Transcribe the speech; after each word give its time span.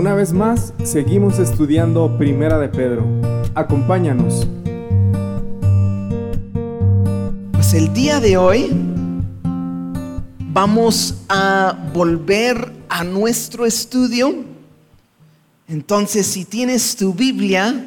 Una 0.00 0.14
vez 0.14 0.32
más, 0.32 0.72
seguimos 0.82 1.38
estudiando 1.38 2.16
Primera 2.16 2.58
de 2.58 2.70
Pedro. 2.70 3.04
Acompáñanos. 3.54 4.48
Pues 7.52 7.74
el 7.74 7.92
día 7.92 8.18
de 8.18 8.38
hoy 8.38 8.70
vamos 10.54 11.22
a 11.28 11.76
volver 11.92 12.72
a 12.88 13.04
nuestro 13.04 13.66
estudio. 13.66 14.36
Entonces, 15.68 16.26
si 16.26 16.46
tienes 16.46 16.96
tu 16.96 17.12
Biblia, 17.12 17.86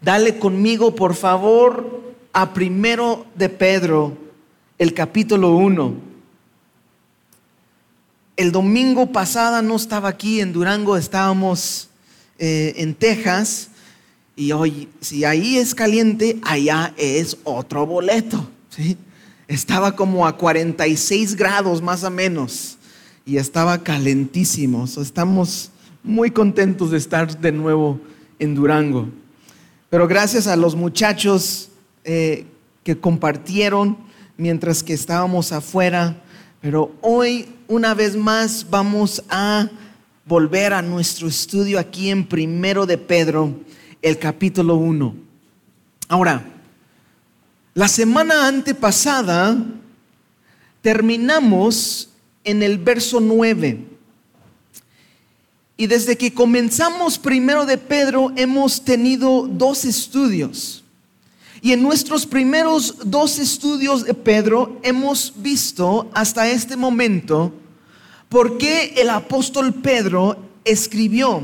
dale 0.00 0.38
conmigo, 0.38 0.94
por 0.94 1.12
favor, 1.12 2.14
a 2.32 2.54
primero 2.54 3.26
de 3.34 3.50
Pedro, 3.50 4.16
el 4.78 4.94
capítulo 4.94 5.54
1. 5.56 6.13
El 8.36 8.50
domingo 8.50 9.12
pasada 9.12 9.62
no 9.62 9.76
estaba 9.76 10.08
aquí 10.08 10.40
en 10.40 10.52
Durango, 10.52 10.96
estábamos 10.96 11.88
eh, 12.40 12.74
en 12.78 12.94
Texas. 12.94 13.68
Y 14.34 14.50
hoy, 14.50 14.88
si 15.00 15.24
ahí 15.24 15.56
es 15.56 15.72
caliente, 15.72 16.40
allá 16.42 16.92
es 16.96 17.36
otro 17.44 17.86
boleto. 17.86 18.50
Estaba 19.46 19.94
como 19.94 20.26
a 20.26 20.36
46 20.36 21.36
grados 21.36 21.80
más 21.80 22.02
o 22.02 22.10
menos. 22.10 22.76
Y 23.24 23.36
estaba 23.36 23.78
calentísimo. 23.84 24.84
estamos 24.84 25.70
muy 26.02 26.32
contentos 26.32 26.90
de 26.90 26.98
estar 26.98 27.38
de 27.38 27.52
nuevo 27.52 28.00
en 28.40 28.56
Durango. 28.56 29.10
Pero 29.90 30.08
gracias 30.08 30.48
a 30.48 30.56
los 30.56 30.74
muchachos 30.74 31.68
eh, 32.02 32.46
que 32.82 32.98
compartieron 32.98 33.96
mientras 34.36 34.82
que 34.82 34.92
estábamos 34.92 35.52
afuera. 35.52 36.20
Pero 36.64 36.94
hoy 37.02 37.46
una 37.68 37.92
vez 37.92 38.16
más 38.16 38.66
vamos 38.70 39.22
a 39.28 39.68
volver 40.24 40.72
a 40.72 40.80
nuestro 40.80 41.28
estudio 41.28 41.78
aquí 41.78 42.08
en 42.08 42.26
Primero 42.26 42.86
de 42.86 42.96
Pedro, 42.96 43.54
el 44.00 44.18
capítulo 44.18 44.76
1. 44.76 45.14
Ahora, 46.08 46.42
la 47.74 47.86
semana 47.86 48.48
antepasada 48.48 49.62
terminamos 50.80 52.08
en 52.44 52.62
el 52.62 52.78
verso 52.78 53.20
9. 53.20 53.84
Y 55.76 55.86
desde 55.86 56.16
que 56.16 56.32
comenzamos 56.32 57.18
primero 57.18 57.66
de 57.66 57.76
Pedro 57.76 58.32
hemos 58.36 58.82
tenido 58.82 59.46
dos 59.46 59.84
estudios. 59.84 60.82
Y 61.64 61.72
en 61.72 61.82
nuestros 61.82 62.26
primeros 62.26 62.94
dos 63.06 63.38
estudios 63.38 64.04
de 64.04 64.12
Pedro 64.12 64.78
hemos 64.82 65.32
visto 65.34 66.10
hasta 66.12 66.46
este 66.50 66.76
momento 66.76 67.54
por 68.28 68.58
qué 68.58 68.92
el 68.98 69.08
apóstol 69.08 69.72
Pedro 69.72 70.36
escribió. 70.66 71.42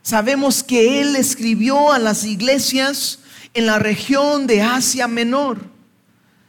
Sabemos 0.00 0.62
que 0.62 1.02
él 1.02 1.14
escribió 1.14 1.92
a 1.92 1.98
las 1.98 2.24
iglesias 2.24 3.18
en 3.52 3.66
la 3.66 3.78
región 3.78 4.46
de 4.46 4.62
Asia 4.62 5.08
Menor. 5.08 5.58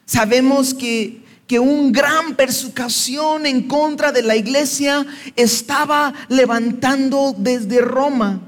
Sabemos 0.05 0.73
que, 0.73 1.21
que 1.47 1.59
un 1.59 1.91
gran 1.91 2.35
persecución 2.35 3.45
en 3.45 3.63
contra 3.63 4.13
de 4.13 4.23
la 4.23 4.38
iglesia 4.38 5.05
estaba 5.35 6.13
levantando 6.29 7.35
desde 7.38 7.81
Roma. 7.81 8.39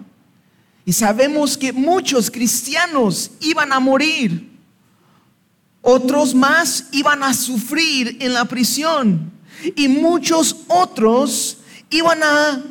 Y 0.87 0.93
sabemos 0.93 1.57
que 1.57 1.73
muchos 1.73 2.31
cristianos 2.31 3.31
iban 3.41 3.73
a 3.73 3.79
morir. 3.81 4.49
Otros 5.81 6.33
más 6.33 6.85
iban 6.93 7.23
a 7.23 7.33
sufrir 7.33 8.15
en 8.21 8.33
la 8.33 8.45
prisión. 8.45 9.29
Y 9.75 9.89
muchos 9.89 10.55
otros 10.69 11.57
iban 11.89 12.23
a, 12.23 12.63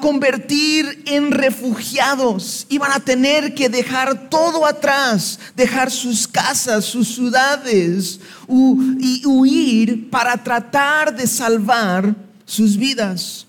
convertir 0.00 1.02
en 1.06 1.32
refugiados. 1.32 2.68
Iban 2.68 2.92
a 2.92 3.00
tener 3.00 3.52
que 3.52 3.68
dejar 3.68 4.30
todo 4.30 4.64
atrás, 4.64 5.40
dejar 5.56 5.90
sus 5.90 6.28
casas, 6.28 6.84
sus 6.84 7.16
ciudades 7.16 8.20
y 8.48 9.26
huir 9.26 10.08
para 10.08 10.40
tratar 10.40 11.16
de 11.16 11.26
salvar 11.26 12.14
sus 12.44 12.76
vidas. 12.76 13.44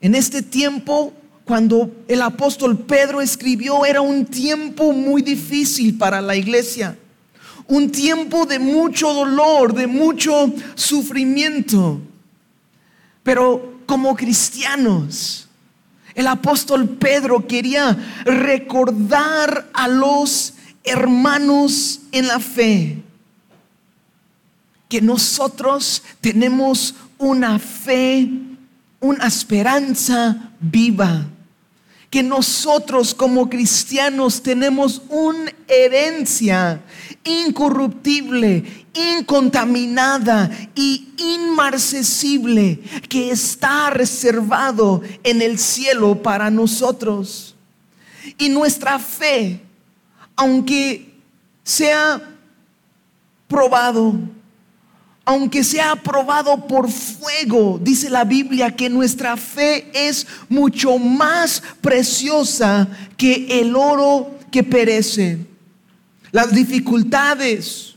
En 0.00 0.16
este 0.16 0.42
tiempo 0.42 1.14
cuando 1.50 1.90
el 2.06 2.22
apóstol 2.22 2.78
Pedro 2.78 3.20
escribió 3.20 3.84
era 3.84 4.00
un 4.00 4.24
tiempo 4.24 4.92
muy 4.92 5.20
difícil 5.20 5.98
para 5.98 6.20
la 6.20 6.36
iglesia. 6.36 6.96
Un 7.66 7.90
tiempo 7.90 8.46
de 8.46 8.60
mucho 8.60 9.12
dolor, 9.12 9.74
de 9.74 9.88
mucho 9.88 10.54
sufrimiento. 10.76 12.00
Pero 13.24 13.80
como 13.84 14.14
cristianos, 14.14 15.48
el 16.14 16.28
apóstol 16.28 16.88
Pedro 16.88 17.44
quería 17.44 17.98
recordar 18.24 19.68
a 19.72 19.88
los 19.88 20.54
hermanos 20.84 22.02
en 22.12 22.28
la 22.28 22.38
fe 22.38 23.02
que 24.88 25.00
nosotros 25.00 26.04
tenemos 26.20 26.94
una 27.18 27.58
fe, 27.58 28.30
una 29.00 29.26
esperanza 29.26 30.52
viva 30.60 31.26
que 32.10 32.24
nosotros 32.24 33.14
como 33.14 33.48
cristianos 33.48 34.42
tenemos 34.42 35.00
una 35.08 35.52
herencia 35.68 36.82
incorruptible, 37.22 38.64
incontaminada 38.92 40.50
y 40.74 41.08
inmarcesible 41.16 42.80
que 43.08 43.30
está 43.30 43.90
reservado 43.90 45.02
en 45.22 45.40
el 45.40 45.56
cielo 45.60 46.20
para 46.20 46.50
nosotros. 46.50 47.54
Y 48.36 48.48
nuestra 48.48 48.98
fe, 48.98 49.60
aunque 50.34 51.14
sea 51.62 52.20
probado, 53.46 54.18
aunque 55.30 55.62
sea 55.62 55.94
probado 55.94 56.66
por 56.66 56.90
fuego, 56.90 57.78
dice 57.80 58.10
la 58.10 58.24
Biblia 58.24 58.74
que 58.74 58.90
nuestra 58.90 59.36
fe 59.36 59.88
es 59.94 60.26
mucho 60.48 60.98
más 60.98 61.62
preciosa 61.80 62.88
que 63.16 63.60
el 63.60 63.76
oro 63.76 64.36
que 64.50 64.64
perece. 64.64 65.38
Las 66.32 66.52
dificultades, 66.52 67.94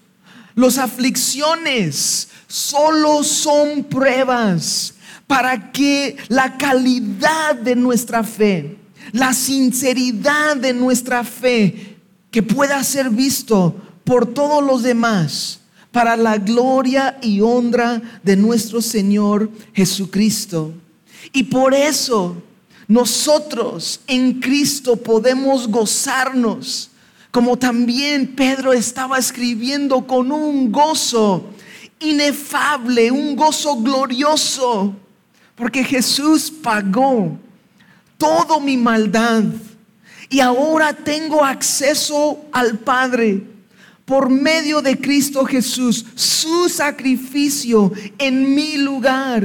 las 0.54 0.78
aflicciones, 0.78 2.28
solo 2.46 3.24
son 3.24 3.84
pruebas 3.84 4.94
para 5.26 5.72
que 5.72 6.16
la 6.28 6.56
calidad 6.56 7.56
de 7.56 7.76
nuestra 7.76 8.24
fe, 8.24 8.78
la 9.12 9.34
sinceridad 9.34 10.56
de 10.56 10.72
nuestra 10.72 11.24
fe, 11.24 11.98
que 12.30 12.44
pueda 12.44 12.84
ser 12.84 13.10
visto 13.10 13.76
por 14.04 14.36
todos 14.36 14.64
los 14.64 14.84
demás, 14.84 15.62
para 15.94 16.18
la 16.18 16.40
gloria 16.40 17.20
y 17.22 17.40
honra 17.40 18.02
de 18.24 18.36
nuestro 18.36 18.82
Señor 18.82 19.50
Jesucristo. 19.74 20.74
Y 21.32 21.44
por 21.44 21.76
eso 21.76 22.36
nosotros 22.88 24.02
en 24.08 24.42
Cristo 24.42 24.96
podemos 24.96 25.68
gozarnos, 25.68 26.90
como 27.30 27.58
también 27.58 28.36
Pedro 28.36 28.74
estaba 28.74 29.20
escribiendo 29.20 30.06
con 30.08 30.32
un 30.32 30.72
gozo 30.72 31.46
inefable, 32.00 33.12
un 33.12 33.36
gozo 33.36 33.76
glorioso, 33.76 34.96
porque 35.56 35.84
Jesús 35.84 36.52
pagó 36.52 37.38
toda 38.18 38.60
mi 38.60 38.78
maldad 38.78 39.44
y 40.28 40.40
ahora 40.40 40.92
tengo 40.92 41.46
acceso 41.46 42.46
al 42.52 42.80
Padre 42.80 43.53
por 44.06 44.30
medio 44.30 44.82
de 44.82 45.00
Cristo 45.00 45.46
Jesús, 45.46 46.06
su 46.16 46.70
sacrificio 46.70 47.92
en 48.18 48.54
mi 48.54 48.78
lugar. 48.78 49.44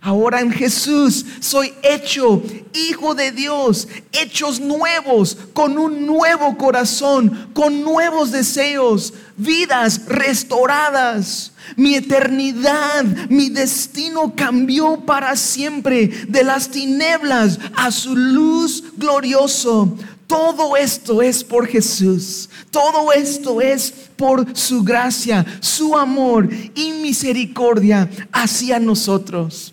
Ahora 0.00 0.42
en 0.42 0.52
Jesús 0.52 1.24
soy 1.40 1.72
hecho 1.82 2.42
hijo 2.74 3.14
de 3.14 3.32
Dios, 3.32 3.88
hechos 4.12 4.60
nuevos, 4.60 5.34
con 5.54 5.78
un 5.78 6.04
nuevo 6.04 6.58
corazón, 6.58 7.48
con 7.54 7.82
nuevos 7.82 8.30
deseos, 8.30 9.14
vidas 9.38 10.02
restauradas. 10.06 11.52
Mi 11.76 11.94
eternidad, 11.94 13.04
mi 13.30 13.48
destino 13.48 14.34
cambió 14.36 15.00
para 15.06 15.36
siempre 15.36 16.08
de 16.28 16.44
las 16.44 16.68
tinieblas 16.68 17.58
a 17.74 17.90
su 17.90 18.14
luz 18.14 18.84
glorioso. 18.98 19.96
Todo 20.34 20.76
esto 20.76 21.22
es 21.22 21.44
por 21.44 21.68
Jesús. 21.68 22.50
Todo 22.72 23.12
esto 23.12 23.60
es 23.60 23.92
por 24.16 24.44
su 24.56 24.82
gracia, 24.82 25.46
su 25.60 25.96
amor 25.96 26.48
y 26.74 26.90
misericordia 26.90 28.10
hacia 28.32 28.80
nosotros. 28.80 29.72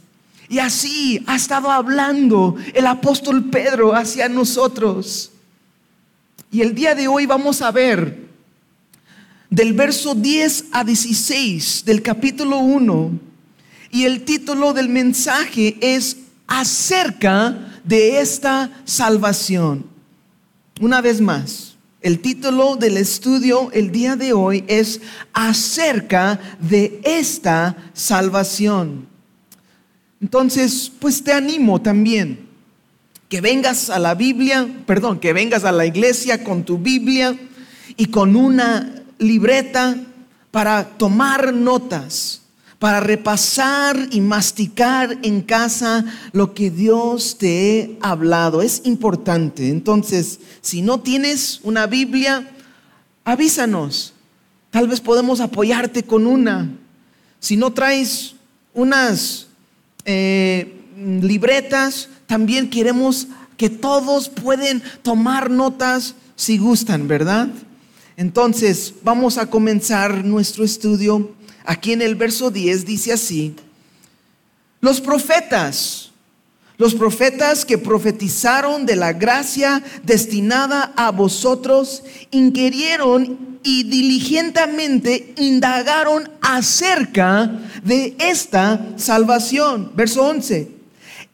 Y 0.50 0.60
así 0.60 1.24
ha 1.26 1.36
estado 1.36 1.72
hablando 1.72 2.58
el 2.76 2.86
apóstol 2.86 3.46
Pedro 3.46 3.96
hacia 3.96 4.30
nosotros. 4.30 5.32
Y 6.52 6.62
el 6.62 6.76
día 6.76 6.94
de 6.94 7.08
hoy 7.08 7.26
vamos 7.26 7.64
a 7.64 7.72
ver 7.72 8.28
del 9.50 9.74
verso 9.74 10.14
10 10.14 10.66
a 10.74 10.84
16 10.84 11.86
del 11.86 12.04
capítulo 12.04 12.60
1. 12.60 13.20
Y 13.90 14.04
el 14.04 14.26
título 14.26 14.74
del 14.74 14.90
mensaje 14.90 15.76
es 15.82 16.18
acerca 16.46 17.80
de 17.84 18.22
esta 18.22 18.70
salvación. 18.86 19.90
Una 20.82 21.00
vez 21.00 21.22
más, 21.22 21.76
el 22.02 22.22
título 22.22 22.76
del 22.76 22.98
estudio 22.98 23.70
el 23.72 23.92
día 23.92 24.16
de 24.16 24.34
hoy 24.34 24.64
es 24.68 25.00
acerca 25.32 26.40
de 26.60 27.00
esta 27.04 27.92
salvación. 27.94 29.06
Entonces, 30.20 30.92
pues 30.98 31.24
te 31.24 31.34
animo 31.34 31.80
también 31.80 32.48
que 33.30 33.42
vengas 33.42 33.92
a 33.92 34.00
la 34.00 34.16
Biblia, 34.16 34.68
perdón, 34.88 35.20
que 35.20 35.34
vengas 35.34 35.66
a 35.66 35.72
la 35.72 35.86
iglesia 35.86 36.44
con 36.44 36.64
tu 36.64 36.80
Biblia 36.80 37.38
y 37.96 38.08
con 38.08 38.36
una 38.36 39.04
libreta 39.20 39.98
para 40.50 40.84
tomar 40.98 41.54
notas 41.54 42.41
para 42.82 43.00
repasar 43.00 44.08
y 44.10 44.22
masticar 44.22 45.20
en 45.22 45.44
casa 45.44 46.04
lo 46.32 46.56
que 46.56 46.72
Dios 46.72 47.38
te 47.38 48.00
ha 48.02 48.10
hablado. 48.10 48.64
Es 48.64 48.82
importante. 48.86 49.70
Entonces, 49.70 50.40
si 50.62 50.82
no 50.82 51.00
tienes 51.00 51.60
una 51.62 51.86
Biblia, 51.86 52.50
avísanos. 53.24 54.14
Tal 54.72 54.88
vez 54.88 55.00
podemos 55.00 55.42
apoyarte 55.42 56.02
con 56.02 56.26
una. 56.26 56.72
Si 57.40 57.56
no 57.56 57.72
traes 57.72 58.34
unas 58.74 59.46
eh, 60.06 60.82
libretas, 61.22 62.10
también 62.26 62.68
queremos 62.68 63.28
que 63.58 63.70
todos 63.70 64.28
pueden 64.28 64.82
tomar 65.04 65.52
notas 65.52 66.16
si 66.36 66.58
gustan, 66.58 67.08
¿verdad? 67.08 67.48
Entonces, 68.18 68.96
vamos 69.04 69.38
a 69.38 69.52
comenzar 69.52 70.26
nuestro 70.26 70.64
estudio 70.64 71.36
aquí 71.66 71.94
en 71.94 72.02
el 72.02 72.16
verso 72.16 72.52
10 72.52 72.86
dice 72.86 73.14
así, 73.14 73.56
los 74.82 75.00
profetas, 75.00 76.12
los 76.78 76.96
profetas 76.96 77.66
que 77.66 77.78
profetizaron 77.78 78.88
de 78.88 78.96
la 78.96 79.14
gracia 79.14 79.84
destinada 80.04 80.92
a 80.96 81.12
vosotros, 81.12 82.04
inquirieron 82.32 83.60
y 83.64 83.84
diligentemente 83.84 85.36
indagaron 85.38 86.28
acerca 86.42 87.60
de 87.84 88.16
esta 88.18 88.94
salvación. 88.98 89.92
Verso 89.96 90.24
11, 90.24 90.72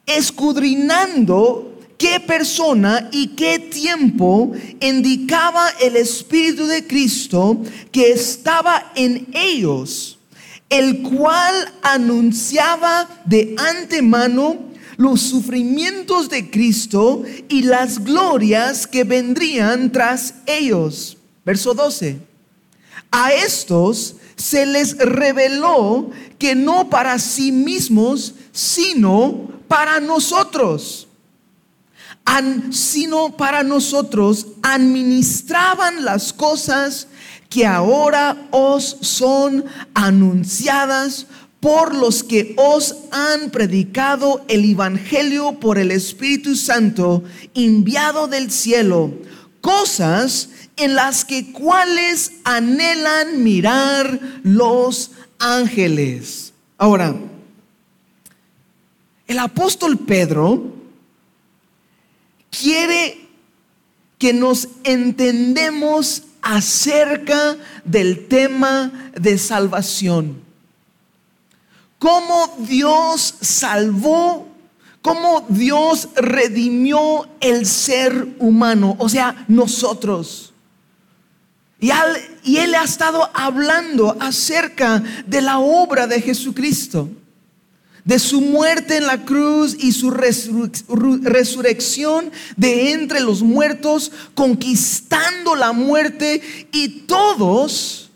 escudrinando 0.04 1.80
qué 1.96 2.20
persona 2.20 3.08
y 3.12 3.28
qué 3.28 3.58
tiempo 3.58 4.52
indicaba 4.80 5.70
el 5.80 5.96
Espíritu 5.96 6.66
de 6.66 6.86
Cristo 6.86 7.62
que 7.90 8.12
estaba 8.12 8.92
en 8.94 9.26
ellos 9.32 10.17
el 10.68 11.02
cual 11.02 11.72
anunciaba 11.82 13.08
de 13.24 13.54
antemano 13.58 14.68
los 14.96 15.20
sufrimientos 15.20 16.28
de 16.28 16.50
Cristo 16.50 17.22
y 17.48 17.62
las 17.62 18.04
glorias 18.04 18.86
que 18.86 19.04
vendrían 19.04 19.92
tras 19.92 20.34
ellos. 20.46 21.16
Verso 21.44 21.72
12. 21.72 22.20
A 23.10 23.32
estos 23.32 24.16
se 24.36 24.66
les 24.66 24.98
reveló 24.98 26.10
que 26.38 26.54
no 26.54 26.90
para 26.90 27.18
sí 27.18 27.52
mismos, 27.52 28.34
sino 28.52 29.48
para 29.68 30.00
nosotros, 30.00 31.08
sino 32.70 33.36
para 33.36 33.62
nosotros 33.62 34.48
administraban 34.62 36.04
las 36.04 36.32
cosas 36.32 37.08
que 37.48 37.66
ahora 37.66 38.48
os 38.50 38.98
son 39.00 39.64
anunciadas 39.94 41.26
por 41.60 41.94
los 41.94 42.22
que 42.22 42.54
os 42.56 42.94
han 43.10 43.50
predicado 43.50 44.44
el 44.48 44.64
Evangelio 44.70 45.58
por 45.58 45.78
el 45.78 45.90
Espíritu 45.90 46.54
Santo 46.54 47.24
enviado 47.54 48.28
del 48.28 48.50
cielo, 48.50 49.12
cosas 49.60 50.50
en 50.76 50.94
las 50.94 51.24
que 51.24 51.50
cuales 51.52 52.32
anhelan 52.44 53.42
mirar 53.42 54.20
los 54.44 55.10
ángeles. 55.38 56.52
Ahora, 56.76 57.16
el 59.26 59.38
apóstol 59.40 59.98
Pedro 59.98 60.74
quiere 62.50 63.28
que 64.18 64.32
nos 64.32 64.68
entendemos 64.84 66.22
acerca 66.48 67.58
del 67.84 68.26
tema 68.26 68.90
de 69.20 69.36
salvación. 69.36 70.42
Cómo 71.98 72.56
Dios 72.60 73.34
salvó, 73.42 74.48
cómo 75.02 75.44
Dios 75.50 76.08
redimió 76.16 77.28
el 77.40 77.66
ser 77.66 78.28
humano, 78.38 78.96
o 78.98 79.10
sea, 79.10 79.44
nosotros. 79.46 80.54
Y, 81.80 81.90
y 82.44 82.56
Él 82.56 82.74
ha 82.74 82.84
estado 82.84 83.28
hablando 83.34 84.16
acerca 84.18 85.02
de 85.26 85.42
la 85.42 85.58
obra 85.58 86.06
de 86.06 86.22
Jesucristo 86.22 87.10
de 88.08 88.18
su 88.18 88.40
muerte 88.40 88.96
en 88.96 89.06
la 89.06 89.24
cruz 89.26 89.76
y 89.78 89.92
su 89.92 90.10
resurrección 90.10 92.32
de 92.56 92.92
entre 92.92 93.20
los 93.20 93.42
muertos, 93.42 94.10
conquistando 94.34 95.54
la 95.54 95.72
muerte 95.72 96.40
y 96.72 97.00
todos 97.00 98.08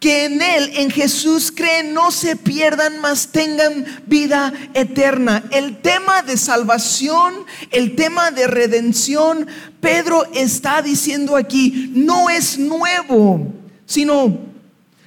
que 0.00 0.24
en 0.24 0.42
Él, 0.42 0.72
en 0.74 0.90
Jesús 0.90 1.52
creen, 1.54 1.94
no 1.94 2.10
se 2.10 2.34
pierdan, 2.34 3.00
mas 3.00 3.28
tengan 3.28 4.02
vida 4.06 4.52
eterna. 4.74 5.44
El 5.52 5.80
tema 5.80 6.22
de 6.22 6.36
salvación, 6.36 7.32
el 7.70 7.94
tema 7.94 8.32
de 8.32 8.48
redención, 8.48 9.46
Pedro 9.80 10.26
está 10.34 10.82
diciendo 10.82 11.36
aquí, 11.36 11.92
no 11.94 12.30
es 12.30 12.58
nuevo, 12.58 13.46
sino, 13.86 14.40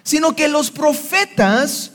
sino 0.01 0.33
que 0.33 0.47
los 0.47 0.71
profetas 0.71 1.92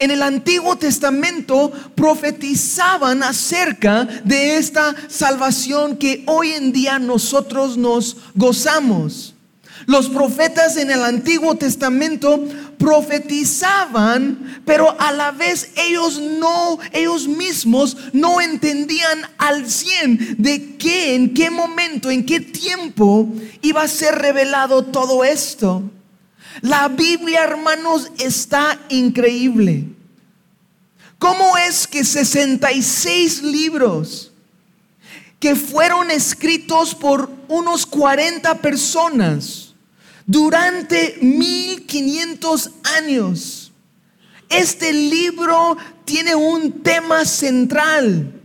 en 0.00 0.10
el 0.10 0.22
Antiguo 0.22 0.76
Testamento 0.76 1.70
profetizaban 1.94 3.22
acerca 3.22 4.06
de 4.24 4.56
esta 4.56 4.96
salvación 5.08 5.96
que 5.96 6.24
hoy 6.26 6.52
en 6.52 6.72
día 6.72 6.98
nosotros 6.98 7.76
nos 7.76 8.16
gozamos. 8.34 9.34
Los 9.86 10.08
profetas 10.08 10.76
en 10.76 10.90
el 10.90 11.04
Antiguo 11.04 11.54
Testamento 11.54 12.42
profetizaban, 12.78 14.62
pero 14.64 14.98
a 14.98 15.12
la 15.12 15.32
vez 15.32 15.72
ellos 15.76 16.18
no, 16.18 16.78
ellos 16.92 17.28
mismos 17.28 17.96
no 18.12 18.40
entendían 18.40 19.20
al 19.36 19.68
cien 19.68 20.36
de 20.38 20.76
qué, 20.76 21.14
en 21.14 21.34
qué 21.34 21.50
momento, 21.50 22.10
en 22.10 22.24
qué 22.24 22.40
tiempo 22.40 23.28
iba 23.60 23.82
a 23.82 23.88
ser 23.88 24.14
revelado 24.16 24.84
todo 24.84 25.24
esto. 25.24 25.82
La 26.62 26.88
Biblia, 26.88 27.44
hermanos, 27.44 28.10
está 28.18 28.78
increíble. 28.88 29.86
¿Cómo 31.18 31.56
es 31.56 31.86
que 31.86 32.04
66 32.04 33.42
libros 33.42 34.32
que 35.38 35.54
fueron 35.54 36.10
escritos 36.10 36.94
por 36.94 37.30
unos 37.48 37.86
40 37.86 38.56
personas 38.58 39.74
durante 40.26 41.18
1500 41.20 42.70
años, 42.96 43.72
este 44.48 44.92
libro 44.92 45.76
tiene 46.04 46.34
un 46.34 46.82
tema 46.82 47.24
central? 47.24 48.40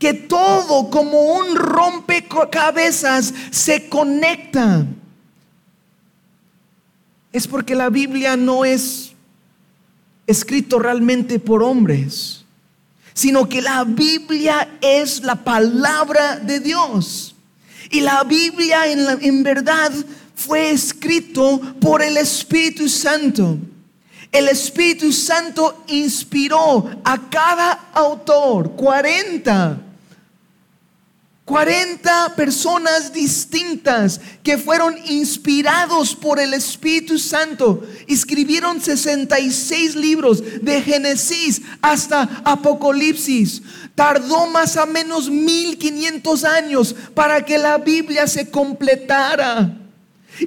que 0.00 0.14
todo 0.14 0.88
como 0.88 1.20
un 1.20 1.54
rompecabezas 1.54 3.34
se 3.50 3.90
conecta 3.90 4.86
es 7.32 7.46
porque 7.46 7.74
la 7.74 7.88
Biblia 7.90 8.36
no 8.36 8.64
es 8.64 9.12
escrito 10.26 10.78
realmente 10.78 11.38
por 11.38 11.62
hombres, 11.62 12.44
sino 13.14 13.48
que 13.48 13.62
la 13.62 13.84
Biblia 13.84 14.78
es 14.80 15.22
la 15.22 15.36
palabra 15.36 16.36
de 16.36 16.60
Dios. 16.60 17.34
Y 17.90 18.00
la 18.00 18.22
Biblia 18.24 18.86
en, 18.86 19.06
en 19.22 19.42
verdad 19.42 19.92
fue 20.34 20.70
escrito 20.70 21.60
por 21.80 22.02
el 22.02 22.16
Espíritu 22.16 22.88
Santo. 22.88 23.58
El 24.30 24.48
Espíritu 24.48 25.12
Santo 25.12 25.84
inspiró 25.88 26.88
a 27.04 27.28
cada 27.28 27.90
autor, 27.92 28.72
40 28.76 29.89
40 31.50 32.36
personas 32.36 33.12
distintas 33.12 34.20
que 34.44 34.56
fueron 34.56 34.94
inspirados 35.08 36.14
por 36.14 36.38
el 36.38 36.54
Espíritu 36.54 37.18
Santo. 37.18 37.82
Escribieron 38.06 38.80
66 38.80 39.96
libros 39.96 40.44
de 40.62 40.80
Génesis 40.80 41.60
hasta 41.82 42.22
Apocalipsis. 42.44 43.62
Tardó 43.96 44.46
más 44.46 44.76
o 44.76 44.86
menos 44.86 45.28
1500 45.28 46.44
años 46.44 46.94
para 47.14 47.44
que 47.44 47.58
la 47.58 47.78
Biblia 47.78 48.28
se 48.28 48.48
completara. 48.48 49.79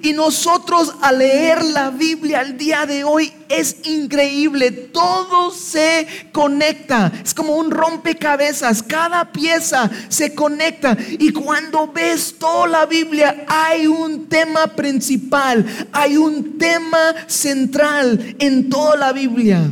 Y 0.01 0.13
nosotros 0.13 0.95
al 1.01 1.19
leer 1.19 1.63
la 1.63 1.89
Biblia 1.89 2.39
al 2.39 2.57
día 2.57 2.85
de 2.85 3.03
hoy 3.03 3.31
es 3.49 3.77
increíble, 3.83 4.71
todo 4.71 5.51
se 5.51 6.07
conecta, 6.31 7.11
es 7.23 7.33
como 7.33 7.55
un 7.55 7.69
rompecabezas, 7.69 8.81
cada 8.81 9.31
pieza 9.31 9.89
se 10.09 10.33
conecta 10.33 10.97
y 11.11 11.31
cuando 11.31 11.91
ves 11.91 12.35
toda 12.39 12.67
la 12.67 12.85
Biblia 12.85 13.45
hay 13.47 13.87
un 13.87 14.27
tema 14.27 14.67
principal, 14.67 15.65
hay 15.91 16.17
un 16.17 16.57
tema 16.57 17.13
central 17.27 18.35
en 18.39 18.69
toda 18.69 18.95
la 18.95 19.13
Biblia. 19.13 19.71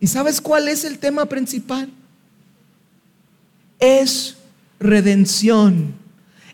¿Y 0.00 0.06
sabes 0.06 0.40
cuál 0.40 0.68
es 0.68 0.84
el 0.84 0.98
tema 0.98 1.26
principal? 1.26 1.88
Es 3.78 4.36
redención. 4.78 6.01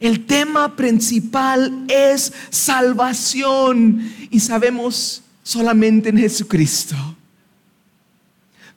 El 0.00 0.26
tema 0.26 0.76
principal 0.76 1.84
es 1.88 2.32
salvación 2.50 4.12
y 4.30 4.38
sabemos 4.40 5.22
solamente 5.42 6.10
en 6.10 6.18
Jesucristo. 6.18 6.94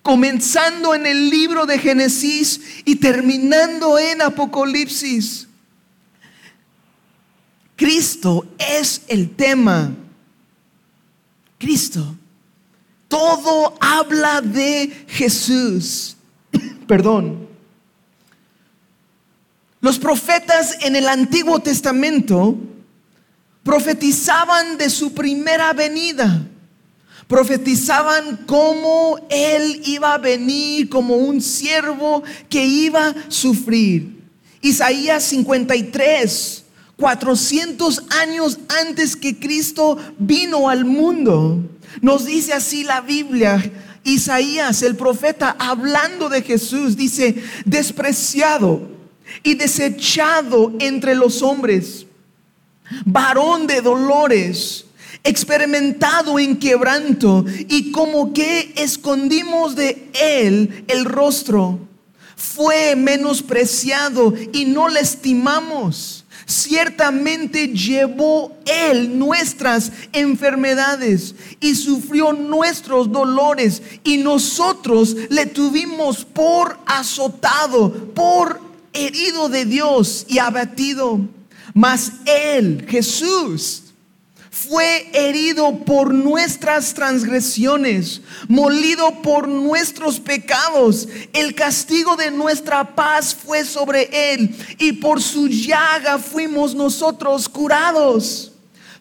Comenzando 0.01 0.95
en 0.95 1.05
el 1.05 1.29
libro 1.29 1.67
de 1.67 1.77
Génesis 1.77 2.59
y 2.85 2.95
terminando 2.95 3.99
en 3.99 4.23
Apocalipsis. 4.23 5.47
Cristo 7.75 8.47
es 8.57 9.03
el 9.07 9.29
tema. 9.29 9.93
Cristo. 11.59 12.15
Todo 13.07 13.75
habla 13.79 14.41
de 14.41 15.05
Jesús. 15.07 16.15
Perdón. 16.87 17.50
Los 19.81 19.97
profetas 19.97 20.77
en 20.81 20.95
el 20.95 21.07
Antiguo 21.07 21.59
Testamento 21.59 22.55
profetizaban 23.63 24.77
de 24.77 24.91
su 24.91 25.13
primera 25.13 25.73
venida. 25.73 26.47
Profetizaban 27.27 28.45
cómo 28.45 29.19
Él 29.29 29.81
iba 29.85 30.13
a 30.13 30.19
venir 30.19 30.87
como 30.87 31.15
un 31.15 31.41
siervo 31.41 32.21
que 32.47 32.63
iba 32.63 33.07
a 33.07 33.15
sufrir. 33.29 34.21
Isaías 34.61 35.23
53, 35.23 36.63
400 36.95 38.03
años 38.21 38.59
antes 38.85 39.15
que 39.15 39.39
Cristo 39.39 39.97
vino 40.19 40.69
al 40.69 40.85
mundo. 40.85 41.57
Nos 42.01 42.25
dice 42.25 42.53
así 42.53 42.83
la 42.83 43.01
Biblia. 43.01 43.71
Isaías, 44.03 44.83
el 44.83 44.95
profeta, 44.95 45.55
hablando 45.57 46.29
de 46.29 46.43
Jesús, 46.43 46.95
dice, 46.95 47.43
despreciado 47.65 49.00
y 49.43 49.55
desechado 49.55 50.73
entre 50.79 51.15
los 51.15 51.41
hombres, 51.41 52.05
varón 53.05 53.67
de 53.67 53.81
dolores, 53.81 54.85
experimentado 55.23 56.39
en 56.39 56.57
quebranto, 56.57 57.45
y 57.69 57.91
como 57.91 58.33
que 58.33 58.73
escondimos 58.75 59.75
de 59.75 60.09
él 60.13 60.85
el 60.87 61.05
rostro, 61.05 61.79
fue 62.35 62.95
menospreciado 62.95 64.33
y 64.51 64.65
no 64.65 64.89
le 64.89 65.01
estimamos. 65.01 66.25
Ciertamente 66.47 67.69
llevó 67.69 68.57
Él 68.65 69.17
nuestras 69.17 69.91
enfermedades 70.11 71.35
y 71.61 71.75
sufrió 71.75 72.33
nuestros 72.33 73.09
dolores 73.09 73.81
y 74.03 74.17
nosotros 74.17 75.15
le 75.29 75.45
tuvimos 75.45 76.25
por 76.25 76.77
azotado, 76.85 77.93
por 78.13 78.59
herido 78.93 79.49
de 79.49 79.65
Dios 79.65 80.25
y 80.27 80.39
abatido, 80.39 81.19
mas 81.73 82.11
Él, 82.25 82.85
Jesús, 82.89 83.83
fue 84.49 85.09
herido 85.13 85.79
por 85.85 86.13
nuestras 86.13 86.93
transgresiones, 86.93 88.21
molido 88.47 89.21
por 89.21 89.47
nuestros 89.47 90.19
pecados. 90.19 91.07
El 91.33 91.55
castigo 91.55 92.15
de 92.15 92.31
nuestra 92.31 92.95
paz 92.95 93.33
fue 93.33 93.65
sobre 93.65 94.33
Él 94.33 94.55
y 94.77 94.93
por 94.93 95.21
su 95.21 95.47
llaga 95.47 96.19
fuimos 96.19 96.75
nosotros 96.75 97.49
curados. 97.49 98.51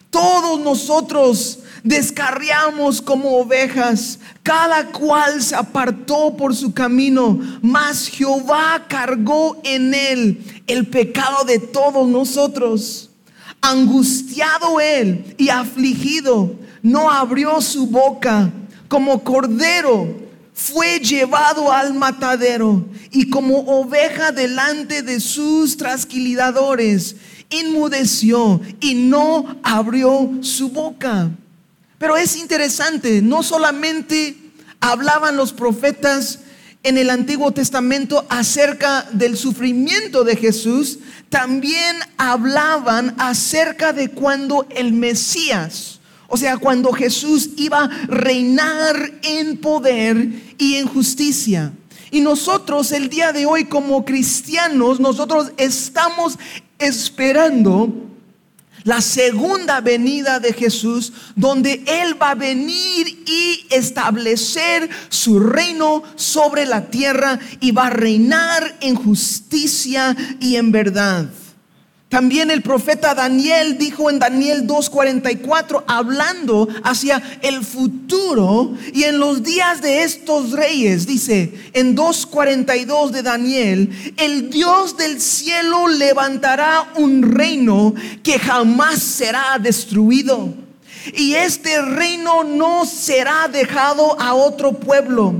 Todos 0.09 0.59
nosotros 0.59 1.59
descarriamos 1.83 3.01
como 3.01 3.37
ovejas, 3.37 4.19
cada 4.43 4.87
cual 4.87 5.41
se 5.41 5.55
apartó 5.55 6.35
por 6.35 6.55
su 6.55 6.73
camino, 6.73 7.39
mas 7.61 8.07
Jehová 8.07 8.85
cargó 8.87 9.59
en 9.63 9.93
él 9.93 10.63
el 10.67 10.87
pecado 10.87 11.43
de 11.45 11.59
todos 11.59 12.07
nosotros. 12.07 13.09
Angustiado 13.61 14.79
él 14.79 15.35
y 15.37 15.49
afligido, 15.49 16.55
no 16.81 17.11
abrió 17.11 17.61
su 17.61 17.87
boca, 17.87 18.51
como 18.87 19.23
cordero 19.23 20.21
fue 20.53 20.99
llevado 20.99 21.71
al 21.71 21.93
matadero 21.93 22.85
y 23.11 23.29
como 23.29 23.59
oveja 23.59 24.31
delante 24.31 25.01
de 25.01 25.19
sus 25.19 25.77
trasquiladores, 25.77 27.15
inmudeció 27.49 28.61
y 28.79 28.93
no 28.93 29.57
abrió 29.63 30.29
su 30.41 30.69
boca. 30.69 31.31
Pero 32.01 32.17
es 32.17 32.35
interesante, 32.35 33.21
no 33.21 33.43
solamente 33.43 34.35
hablaban 34.79 35.37
los 35.37 35.53
profetas 35.53 36.39
en 36.81 36.97
el 36.97 37.11
Antiguo 37.11 37.51
Testamento 37.51 38.25
acerca 38.27 39.07
del 39.11 39.37
sufrimiento 39.37 40.23
de 40.23 40.35
Jesús, 40.35 40.97
también 41.29 41.97
hablaban 42.17 43.13
acerca 43.19 43.93
de 43.93 44.09
cuando 44.09 44.65
el 44.71 44.93
Mesías, 44.93 45.99
o 46.27 46.37
sea, 46.37 46.57
cuando 46.57 46.91
Jesús 46.91 47.51
iba 47.55 47.83
a 47.83 47.87
reinar 48.07 49.19
en 49.21 49.57
poder 49.57 50.55
y 50.57 50.77
en 50.77 50.87
justicia. 50.87 51.71
Y 52.09 52.21
nosotros 52.21 52.93
el 52.93 53.09
día 53.09 53.31
de 53.31 53.45
hoy 53.45 53.65
como 53.65 54.05
cristianos, 54.05 54.99
nosotros 54.99 55.51
estamos 55.57 56.39
esperando 56.79 58.10
la 58.83 59.01
segunda 59.01 59.81
venida 59.81 60.39
de 60.39 60.53
Jesús, 60.53 61.13
donde 61.35 61.83
Él 61.87 62.21
va 62.21 62.31
a 62.31 62.35
venir 62.35 63.23
y 63.25 63.65
establecer 63.69 64.89
su 65.09 65.39
reino 65.39 66.03
sobre 66.15 66.65
la 66.65 66.89
tierra 66.89 67.39
y 67.59 67.71
va 67.71 67.87
a 67.87 67.91
reinar 67.91 68.77
en 68.81 68.95
justicia 68.95 70.15
y 70.39 70.55
en 70.55 70.71
verdad. 70.71 71.27
También 72.11 72.51
el 72.51 72.61
profeta 72.61 73.15
Daniel 73.15 73.77
dijo 73.77 74.09
en 74.09 74.19
Daniel 74.19 74.67
2.44, 74.67 75.85
hablando 75.87 76.67
hacia 76.83 77.39
el 77.41 77.63
futuro 77.63 78.73
y 78.93 79.03
en 79.03 79.17
los 79.17 79.43
días 79.43 79.81
de 79.81 80.03
estos 80.03 80.51
reyes, 80.51 81.07
dice 81.07 81.53
en 81.71 81.95
2.42 81.95 83.11
de 83.11 83.23
Daniel, 83.23 84.13
el 84.17 84.49
Dios 84.49 84.97
del 84.97 85.21
cielo 85.21 85.87
levantará 85.87 86.91
un 86.97 87.31
reino 87.31 87.93
que 88.21 88.37
jamás 88.37 88.99
será 89.01 89.57
destruido. 89.57 90.53
Y 91.15 91.35
este 91.35 91.81
reino 91.81 92.43
no 92.43 92.85
será 92.85 93.47
dejado 93.47 94.19
a 94.19 94.33
otro 94.33 94.73
pueblo. 94.73 95.33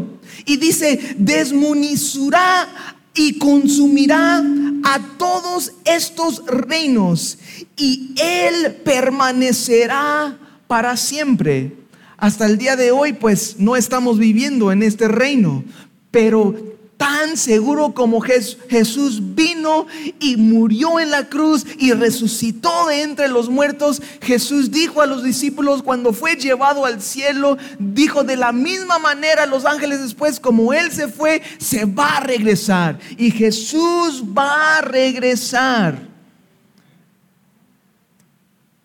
Y 0.45 0.55
dice, 0.55 1.15
desmunizará 1.17 3.00
y 3.13 3.37
consumirá 3.37 4.43
a 4.83 4.99
todos 5.17 5.73
estos 5.85 6.45
reinos 6.45 7.37
y 7.75 8.15
Él 8.17 8.75
permanecerá 8.83 10.37
para 10.67 10.95
siempre. 10.97 11.75
Hasta 12.17 12.45
el 12.45 12.57
día 12.57 12.75
de 12.75 12.91
hoy, 12.91 13.13
pues 13.13 13.55
no 13.57 13.75
estamos 13.75 14.17
viviendo 14.17 14.71
en 14.71 14.83
este 14.83 15.07
reino, 15.07 15.63
pero 16.11 16.70
tan 17.01 17.35
seguro 17.35 17.95
como 17.95 18.21
Jesús 18.21 19.33
vino 19.33 19.87
y 20.19 20.37
murió 20.37 20.99
en 20.99 21.09
la 21.09 21.29
cruz 21.29 21.65
y 21.79 21.93
resucitó 21.93 22.85
de 22.89 23.01
entre 23.01 23.27
los 23.27 23.49
muertos, 23.49 24.03
Jesús 24.21 24.69
dijo 24.69 25.01
a 25.01 25.07
los 25.07 25.23
discípulos 25.23 25.81
cuando 25.81 26.13
fue 26.13 26.35
llevado 26.35 26.85
al 26.85 27.01
cielo, 27.01 27.57
dijo 27.79 28.23
de 28.23 28.35
la 28.35 28.51
misma 28.51 28.99
manera 28.99 29.41
a 29.43 29.47
los 29.47 29.65
ángeles 29.65 29.99
después, 29.99 30.39
como 30.39 30.73
Él 30.73 30.91
se 30.91 31.07
fue, 31.07 31.41
se 31.57 31.85
va 31.85 32.17
a 32.17 32.19
regresar. 32.19 32.99
Y 33.17 33.31
Jesús 33.31 34.23
va 34.37 34.77
a 34.77 34.81
regresar. 34.81 36.07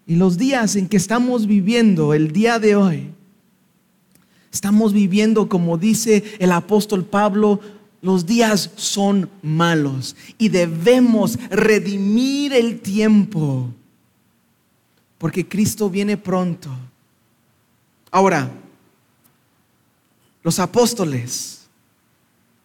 Y 0.06 0.16
los 0.16 0.38
días 0.38 0.74
en 0.76 0.88
que 0.88 0.96
estamos 0.96 1.46
viviendo, 1.46 2.14
el 2.14 2.32
día 2.32 2.58
de 2.58 2.76
hoy, 2.76 3.10
estamos 4.50 4.94
viviendo 4.94 5.50
como 5.50 5.76
dice 5.76 6.24
el 6.38 6.50
apóstol 6.52 7.04
Pablo, 7.04 7.60
los 8.06 8.24
días 8.24 8.70
son 8.76 9.28
malos 9.42 10.14
y 10.38 10.48
debemos 10.48 11.36
redimir 11.50 12.52
el 12.52 12.78
tiempo 12.78 13.68
porque 15.18 15.48
Cristo 15.48 15.90
viene 15.90 16.16
pronto. 16.16 16.70
Ahora, 18.12 18.48
los 20.44 20.60
apóstoles 20.60 21.62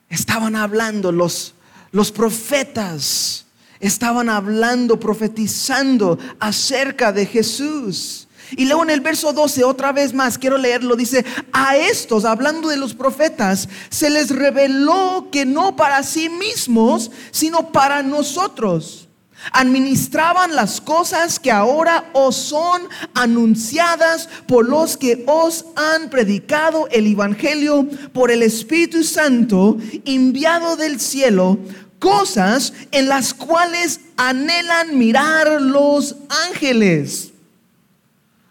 estaban 0.09 0.55
hablando, 0.55 1.11
los, 1.11 1.55
los 1.91 2.11
profetas 2.11 3.47
estaban 3.79 4.29
hablando, 4.29 4.99
profetizando 4.99 6.19
acerca 6.39 7.11
de 7.11 7.25
Jesús. 7.25 8.27
Y 8.57 8.65
luego 8.65 8.83
en 8.83 8.89
el 8.89 9.01
verso 9.01 9.33
12, 9.33 9.63
otra 9.63 9.91
vez 9.91 10.13
más, 10.13 10.37
quiero 10.37 10.57
leerlo, 10.57 10.95
dice, 10.95 11.25
a 11.53 11.77
estos, 11.77 12.25
hablando 12.25 12.69
de 12.69 12.77
los 12.77 12.93
profetas, 12.93 13.69
se 13.89 14.09
les 14.09 14.29
reveló 14.29 15.29
que 15.31 15.45
no 15.45 15.75
para 15.75 16.03
sí 16.03 16.29
mismos, 16.29 17.11
sino 17.31 17.71
para 17.71 18.03
nosotros. 18.03 19.07
Administraban 19.53 20.55
las 20.55 20.79
cosas 20.79 21.39
que 21.39 21.51
ahora 21.51 22.11
os 22.13 22.35
son 22.35 22.83
anunciadas 23.15 24.29
por 24.47 24.67
los 24.67 24.97
que 24.97 25.23
os 25.25 25.65
han 25.75 26.09
predicado 26.09 26.87
el 26.91 27.07
Evangelio 27.07 27.87
por 28.13 28.29
el 28.29 28.43
Espíritu 28.43 29.03
Santo 29.03 29.77
enviado 30.05 30.75
del 30.75 30.99
cielo, 30.99 31.57
cosas 31.97 32.73
en 32.91 33.09
las 33.09 33.33
cuales 33.33 34.01
anhelan 34.15 34.97
mirar 34.97 35.59
los 35.61 36.17
ángeles. 36.47 37.30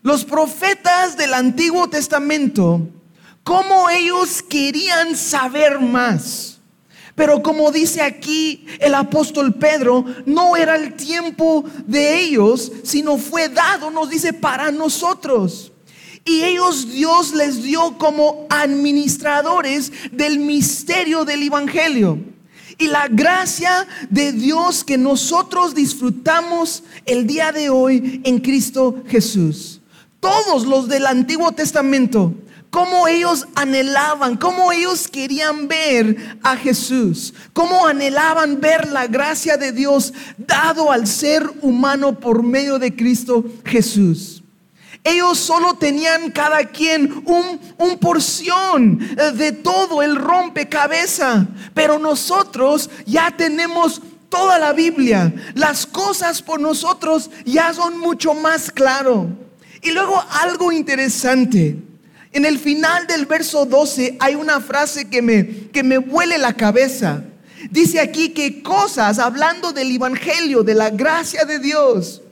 Los 0.03 0.25
profetas 0.25 1.19
del 1.19 1.35
Antiguo 1.35 1.91
Testamento, 1.91 2.89
cómo 3.45 3.91
ellos 3.91 4.43
querían 4.43 5.15
saber 5.15 5.79
más. 5.79 6.59
Pero 7.15 7.43
como 7.43 7.71
dice 7.71 8.01
aquí 8.01 8.65
el 8.79 8.95
apóstol 8.95 9.53
Pedro, 9.53 10.07
no 10.25 10.57
era 10.57 10.77
el 10.77 10.95
tiempo 10.95 11.65
de 11.87 12.19
ellos, 12.19 12.73
sino 12.83 13.19
fue 13.19 13.51
dado, 13.51 13.91
nos 13.91 14.09
dice, 14.09 14.33
para 14.33 14.71
nosotros. 14.71 15.71
Y 16.25 16.45
ellos 16.45 16.91
Dios 16.91 17.35
les 17.35 17.63
dio 17.63 17.99
como 17.99 18.47
administradores 18.49 19.93
del 20.13 20.39
misterio 20.39 21.27
del 21.27 21.43
Evangelio. 21.43 22.19
Y 22.79 22.87
la 22.87 23.07
gracia 23.09 23.87
de 24.09 24.33
Dios 24.33 24.83
que 24.83 24.97
nosotros 24.97 25.75
disfrutamos 25.75 26.85
el 27.05 27.27
día 27.27 27.53
de 27.53 27.69
hoy 27.69 28.23
en 28.25 28.39
Cristo 28.39 29.03
Jesús 29.07 29.80
todos 30.21 30.67
los 30.67 30.89
del 30.89 31.07
Antiguo 31.07 31.53
Testamento, 31.53 32.35
cómo 32.71 33.09
ellos 33.09 33.47
anhelaban, 33.55 34.37
cómo 34.37 34.71
ellos 34.71 35.09
querían 35.09 35.67
ver 35.67 36.39
a 36.43 36.57
Jesús, 36.57 37.35
cómo 37.53 37.87
anhelaban 37.87 38.61
ver 38.61 38.91
la 38.91 39.07
gracia 39.07 39.57
de 39.57 39.73
Dios 39.73 40.13
dado 40.37 40.93
al 40.93 41.07
ser 41.07 41.51
humano 41.63 42.19
por 42.19 42.43
medio 42.43 42.79
de 42.79 42.95
Cristo 42.95 43.45
Jesús. 43.65 44.43
Ellos 45.03 45.39
solo 45.39 45.75
tenían 45.75 46.31
cada 46.31 46.63
quien 46.67 47.23
un, 47.25 47.59
un, 47.79 47.99
porción 47.99 48.99
de 49.35 49.53
todo 49.53 50.03
el 50.03 50.15
rompecabezas, 50.15 51.47
pero 51.73 51.99
nosotros 51.99 52.91
ya 53.07 53.35
tenemos 53.35 54.03
toda 54.29 54.59
la 54.59 54.75
Biblia. 54.75 55.33
Las 55.55 55.87
cosas 55.87 56.43
por 56.43 56.61
nosotros 56.61 57.31
ya 57.47 57.73
son 57.73 57.99
mucho 57.99 58.35
más 58.35 58.71
claro. 58.71 59.29
Y 59.83 59.91
luego 59.93 60.23
algo 60.31 60.73
interesante. 60.73 61.77
En 62.33 62.45
el 62.45 62.59
final 62.59 63.07
del 63.07 63.27
verso 63.27 63.67
12 63.67 64.17
hay 64.21 64.35
una 64.35 64.61
frase 64.61 65.09
que 65.09 65.21
me, 65.23 65.69
que 65.73 65.83
me 65.83 65.99
huele 65.99 66.39
la 66.39 66.55
cabeza. 66.55 67.25
Dice 67.71 68.01
aquí 68.01 68.31
que 68.31 68.63
cosas, 68.63 69.19
hablando 69.19 69.73
del 69.73 69.91
Evangelio, 69.91 70.63
de 70.63 70.75
la 70.75 70.91
gracia 70.91 71.45
de 71.45 71.59
Dios, 71.59 72.23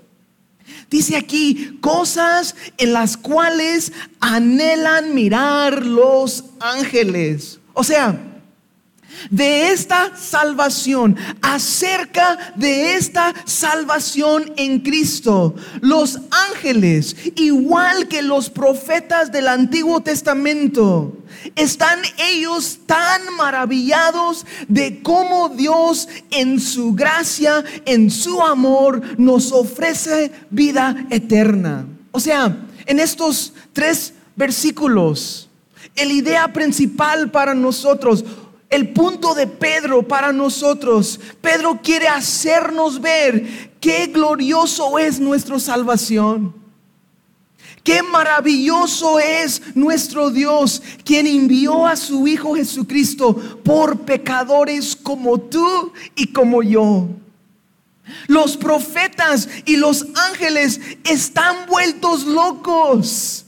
dice 0.89 1.17
aquí 1.17 1.79
cosas 1.81 2.55
en 2.79 2.93
las 2.93 3.17
cuales 3.17 3.93
anhelan 4.21 5.15
mirar 5.15 5.85
los 5.85 6.45
ángeles. 6.61 7.59
O 7.75 7.85
sea, 7.85 8.19
de 9.31 9.71
esta 9.73 10.17
salvación, 10.17 11.17
acerca 11.43 12.53
de 12.57 12.95
esta 12.95 13.35
salvación 13.45 14.53
en 14.57 14.81
Cristo. 14.81 15.55
Los 15.81 16.19
ángeles, 16.51 17.17
igual 17.37 18.09
que 18.09 18.23
los 18.23 18.51
profetas 18.51 19.33
del 19.33 19.49
Antiguo 19.49 20.01
Testamento, 20.01 21.17
están 21.55 22.01
ellos 22.19 22.81
tan 22.87 23.35
maravillados 23.37 24.47
de 24.67 25.03
cómo 25.03 25.51
Dios 25.51 26.09
en 26.31 26.61
su 26.61 26.95
gracia, 26.95 27.65
en 27.85 28.11
su 28.11 28.41
amor, 28.43 29.03
nos 29.19 29.53
ofrece 29.53 30.33
vida 30.51 31.07
eterna. 31.11 31.87
O 32.11 32.21
sea, 32.21 32.57
en 32.87 33.01
estos 33.01 33.53
tres 33.73 34.15
versículos, 34.35 35.49
la 35.97 36.13
idea 36.13 36.53
principal 36.53 37.31
para 37.31 37.55
nosotros, 37.55 38.25
el 38.71 38.91
punto 38.91 39.35
de 39.35 39.47
Pedro 39.47 40.03
para 40.03 40.33
nosotros. 40.33 41.19
Pedro 41.41 41.81
quiere 41.83 42.09
hacernos 42.09 43.01
ver 43.01 43.71
qué 43.81 44.07
glorioso 44.07 44.99
es 44.99 45.21
nuestra 45.21 45.59
salvación. 45.59 46.55
Qué 47.83 48.03
maravilloso 48.03 49.19
es 49.19 49.63
nuestro 49.75 50.31
Dios, 50.31 50.83
quien 51.05 51.27
envió 51.27 51.87
a 51.87 51.97
su 51.97 52.29
Hijo 52.29 52.55
Jesucristo 52.55 53.35
por 53.65 54.01
pecadores 54.01 54.95
como 54.95 55.41
tú 55.41 55.93
y 56.15 56.27
como 56.27 56.63
yo. 56.63 57.09
Los 58.27 58.59
profetas 58.59 59.49
y 59.65 59.77
los 59.77 60.07
ángeles 60.15 60.81
están 61.05 61.67
vueltos 61.67 62.27
locos. 62.27 63.47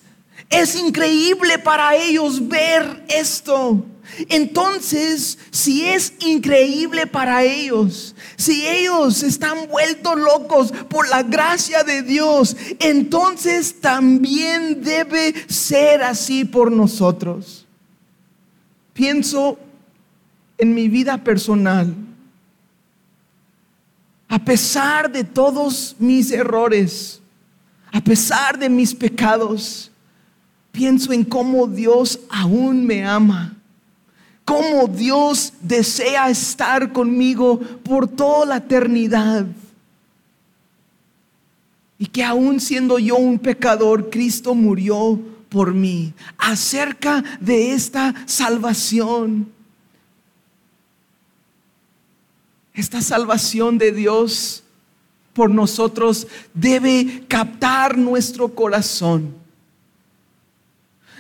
Es 0.49 0.75
increíble 0.75 1.59
para 1.59 1.95
ellos 1.97 2.49
ver 2.49 3.05
esto. 3.09 3.85
Entonces, 4.29 5.38
si 5.51 5.85
es 5.85 6.12
increíble 6.20 7.07
para 7.07 7.42
ellos, 7.44 8.14
si 8.37 8.66
ellos 8.66 9.23
están 9.23 9.68
vueltos 9.68 10.18
locos 10.18 10.73
por 10.88 11.09
la 11.09 11.23
gracia 11.23 11.83
de 11.85 12.03
Dios, 12.03 12.57
entonces 12.79 13.81
también 13.81 14.83
debe 14.83 15.35
ser 15.49 16.03
así 16.03 16.44
por 16.44 16.70
nosotros. 16.70 17.66
Pienso 18.92 19.59
en 20.59 20.75
mi 20.75 20.88
vida 20.88 21.18
personal. 21.18 21.94
A 24.29 24.38
pesar 24.38 25.11
de 25.11 25.25
todos 25.25 25.96
mis 25.99 26.31
errores, 26.31 27.20
a 27.92 28.01
pesar 28.01 28.59
de 28.59 28.68
mis 28.68 28.94
pecados, 28.94 29.90
pienso 30.70 31.12
en 31.12 31.25
cómo 31.25 31.66
Dios 31.66 32.20
aún 32.31 32.87
me 32.87 33.05
ama 33.05 33.60
cómo 34.51 34.89
Dios 34.89 35.53
desea 35.61 36.29
estar 36.29 36.93
conmigo 36.93 37.61
por 37.61 38.09
toda 38.09 38.45
la 38.47 38.57
eternidad. 38.57 39.47
Y 41.97 42.07
que 42.07 42.25
aún 42.25 42.59
siendo 42.59 42.99
yo 42.99 43.15
un 43.15 43.39
pecador, 43.39 44.11
Cristo 44.11 44.57
murió 44.57 45.21
por 45.49 45.73
mí. 45.73 46.13
Acerca 46.37 47.23
de 47.39 47.71
esta 47.75 48.13
salvación. 48.27 49.53
Esta 52.75 53.01
salvación 53.03 53.79
de 53.79 53.93
Dios 53.93 54.65
por 55.33 55.49
nosotros 55.49 56.27
debe 56.55 57.25
captar 57.29 57.97
nuestro 57.97 58.53
corazón 58.53 59.39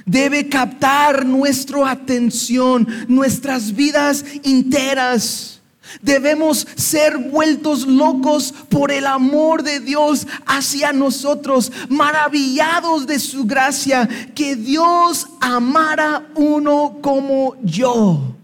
debe 0.06 0.48
captar 0.48 1.24
nuestra 1.24 1.90
atención, 1.90 2.86
nuestras 3.08 3.74
vidas 3.74 4.24
enteras. 4.42 5.60
Debemos 6.02 6.66
ser 6.76 7.18
vueltos 7.18 7.86
locos 7.86 8.54
por 8.68 8.92
el 8.92 9.06
amor 9.06 9.62
de 9.62 9.80
Dios 9.80 10.26
hacia 10.46 10.92
nosotros, 10.92 11.72
maravillados 11.88 13.06
de 13.06 13.18
su 13.18 13.44
gracia, 13.44 14.08
que 14.34 14.54
Dios 14.54 15.26
amara 15.40 16.28
uno 16.36 16.98
como 17.00 17.56
yo. 17.62 18.36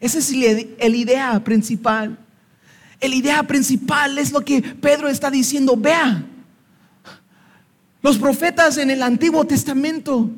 Esa 0.00 0.18
es 0.18 0.32
la 0.32 0.96
idea 0.96 1.44
principal. 1.44 2.16
La 3.00 3.14
idea 3.14 3.42
principal 3.42 4.18
es 4.18 4.32
lo 4.32 4.42
que 4.42 4.62
Pedro 4.62 5.08
está 5.08 5.30
diciendo. 5.30 5.76
Vea, 5.76 6.24
los 8.02 8.18
profetas 8.18 8.78
en 8.78 8.90
el 8.90 9.02
Antiguo 9.02 9.44
Testamento 9.44 10.30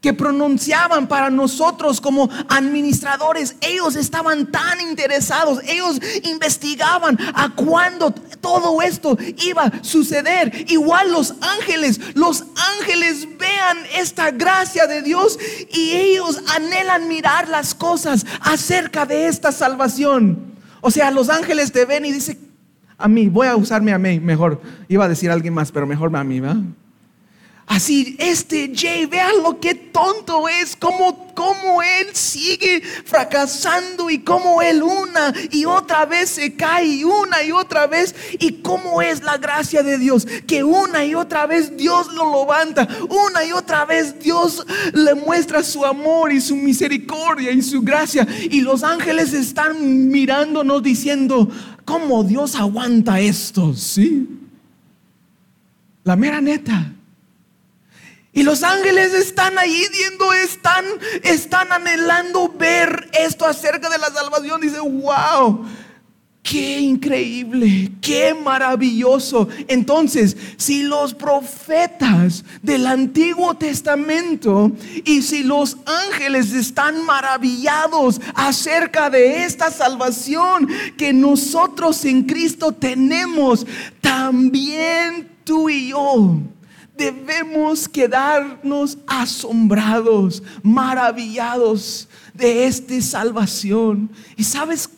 que 0.00 0.14
pronunciaban 0.14 1.06
para 1.08 1.28
nosotros 1.28 2.00
como 2.00 2.30
administradores, 2.48 3.56
ellos 3.60 3.96
estaban 3.96 4.50
tan 4.50 4.80
interesados, 4.80 5.60
ellos 5.66 6.00
investigaban 6.24 7.18
a 7.34 7.54
cuándo 7.54 8.10
todo 8.10 8.80
esto 8.80 9.18
iba 9.44 9.64
a 9.64 9.84
suceder. 9.84 10.64
Igual 10.68 11.12
los 11.12 11.34
ángeles, 11.42 12.00
los 12.14 12.44
ángeles 12.78 13.28
vean 13.38 13.76
esta 13.94 14.30
gracia 14.30 14.86
de 14.86 15.02
Dios 15.02 15.38
y 15.70 15.90
ellos 15.92 16.42
anhelan 16.56 17.06
mirar 17.06 17.48
las 17.48 17.74
cosas 17.74 18.24
acerca 18.40 19.04
de 19.04 19.26
esta 19.26 19.52
salvación. 19.52 20.50
O 20.80 20.90
sea, 20.90 21.10
los 21.10 21.28
ángeles 21.28 21.72
te 21.72 21.84
ven 21.84 22.06
y 22.06 22.12
dicen, 22.12 22.38
a 22.96 23.06
mí, 23.08 23.28
voy 23.28 23.46
a 23.46 23.56
usarme 23.56 23.92
a 23.92 23.98
mí 23.98 24.18
mejor. 24.18 24.60
Iba 24.88 25.04
a 25.04 25.08
decir 25.08 25.30
alguien 25.30 25.52
más, 25.52 25.72
pero 25.72 25.86
mejor 25.86 26.14
a 26.14 26.24
mí, 26.24 26.40
¿va? 26.40 26.56
Así, 27.70 28.16
este 28.18 28.72
Jay, 28.74 29.06
vean 29.06 29.44
lo 29.44 29.60
que 29.60 29.76
tonto 29.76 30.48
es, 30.48 30.74
cómo, 30.74 31.32
cómo 31.36 31.80
él 31.80 32.08
sigue 32.14 32.82
fracasando 33.04 34.10
y 34.10 34.18
cómo 34.18 34.60
él 34.60 34.82
una 34.82 35.32
y 35.52 35.66
otra 35.66 36.04
vez 36.04 36.30
se 36.30 36.56
cae 36.56 37.04
una 37.04 37.44
y 37.44 37.52
otra 37.52 37.86
vez. 37.86 38.12
Y 38.40 38.54
cómo 38.54 39.00
es 39.00 39.22
la 39.22 39.38
gracia 39.38 39.84
de 39.84 39.98
Dios, 39.98 40.26
que 40.48 40.64
una 40.64 41.04
y 41.04 41.14
otra 41.14 41.46
vez 41.46 41.76
Dios 41.76 42.12
lo 42.12 42.40
levanta, 42.40 42.88
una 43.08 43.44
y 43.44 43.52
otra 43.52 43.84
vez 43.84 44.18
Dios 44.18 44.66
le 44.92 45.14
muestra 45.14 45.62
su 45.62 45.86
amor 45.86 46.32
y 46.32 46.40
su 46.40 46.56
misericordia 46.56 47.52
y 47.52 47.62
su 47.62 47.82
gracia. 47.82 48.26
Y 48.50 48.62
los 48.62 48.82
ángeles 48.82 49.32
están 49.32 50.08
mirándonos 50.08 50.82
diciendo, 50.82 51.48
¿cómo 51.84 52.24
Dios 52.24 52.56
aguanta 52.56 53.20
esto? 53.20 53.74
Sí. 53.74 54.26
La 56.02 56.16
mera 56.16 56.40
neta. 56.40 56.94
Y 58.32 58.44
los 58.44 58.62
ángeles 58.62 59.12
están 59.12 59.58
ahí 59.58 59.84
viendo, 59.90 60.32
están, 60.32 60.84
están 61.22 61.72
anhelando 61.72 62.48
ver 62.48 63.10
esto 63.12 63.44
acerca 63.44 63.88
de 63.90 63.98
la 63.98 64.06
salvación. 64.06 64.60
Dice, 64.60 64.78
wow, 64.78 65.66
qué 66.40 66.78
increíble, 66.78 67.90
qué 68.00 68.32
maravilloso. 68.32 69.48
Entonces, 69.66 70.36
si 70.56 70.84
los 70.84 71.12
profetas 71.12 72.44
del 72.62 72.86
Antiguo 72.86 73.54
Testamento 73.54 74.70
y 75.04 75.22
si 75.22 75.42
los 75.42 75.76
ángeles 75.84 76.52
están 76.52 77.04
maravillados 77.04 78.20
acerca 78.36 79.10
de 79.10 79.42
esta 79.42 79.72
salvación 79.72 80.68
que 80.96 81.12
nosotros 81.12 82.04
en 82.04 82.22
Cristo 82.22 82.70
tenemos, 82.70 83.66
también 84.00 85.28
tú 85.42 85.68
y 85.68 85.88
yo 85.88 86.40
debemos 87.00 87.88
quedarnos 87.88 88.98
asombrados, 89.06 90.42
maravillados 90.62 92.06
de 92.34 92.66
esta 92.66 93.00
salvación. 93.00 94.10
Y 94.36 94.44
sabes, 94.44 94.90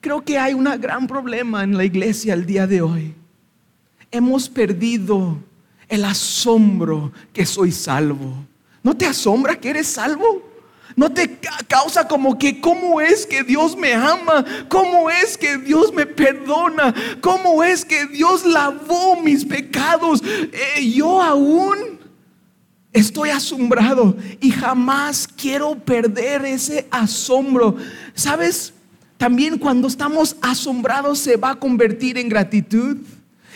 creo 0.00 0.24
que 0.24 0.38
hay 0.38 0.54
un 0.54 0.64
gran 0.80 1.08
problema 1.08 1.64
en 1.64 1.76
la 1.76 1.84
iglesia 1.84 2.34
el 2.34 2.46
día 2.46 2.68
de 2.68 2.82
hoy. 2.82 3.14
Hemos 4.12 4.48
perdido 4.48 5.36
el 5.88 6.04
asombro 6.04 7.10
que 7.32 7.44
soy 7.44 7.72
salvo. 7.72 8.32
¿No 8.80 8.96
te 8.96 9.06
asombra 9.06 9.58
que 9.58 9.70
eres 9.70 9.88
salvo? 9.88 10.53
No 10.96 11.12
te 11.12 11.38
causa 11.66 12.06
como 12.06 12.38
que 12.38 12.60
cómo 12.60 13.00
es 13.00 13.26
que 13.26 13.42
Dios 13.42 13.76
me 13.76 13.94
ama, 13.94 14.44
cómo 14.68 15.10
es 15.10 15.36
que 15.36 15.58
Dios 15.58 15.92
me 15.92 16.06
perdona, 16.06 16.94
cómo 17.20 17.64
es 17.64 17.84
que 17.84 18.06
Dios 18.06 18.44
lavó 18.44 19.16
mis 19.20 19.44
pecados. 19.44 20.22
Eh, 20.22 20.92
yo 20.92 21.20
aún 21.20 21.98
estoy 22.92 23.30
asombrado 23.30 24.16
y 24.40 24.52
jamás 24.52 25.26
quiero 25.26 25.74
perder 25.74 26.44
ese 26.44 26.86
asombro. 26.92 27.76
¿Sabes? 28.14 28.72
También 29.16 29.58
cuando 29.58 29.88
estamos 29.88 30.36
asombrados 30.40 31.18
se 31.18 31.36
va 31.36 31.50
a 31.50 31.58
convertir 31.58 32.18
en 32.18 32.28
gratitud 32.28 32.98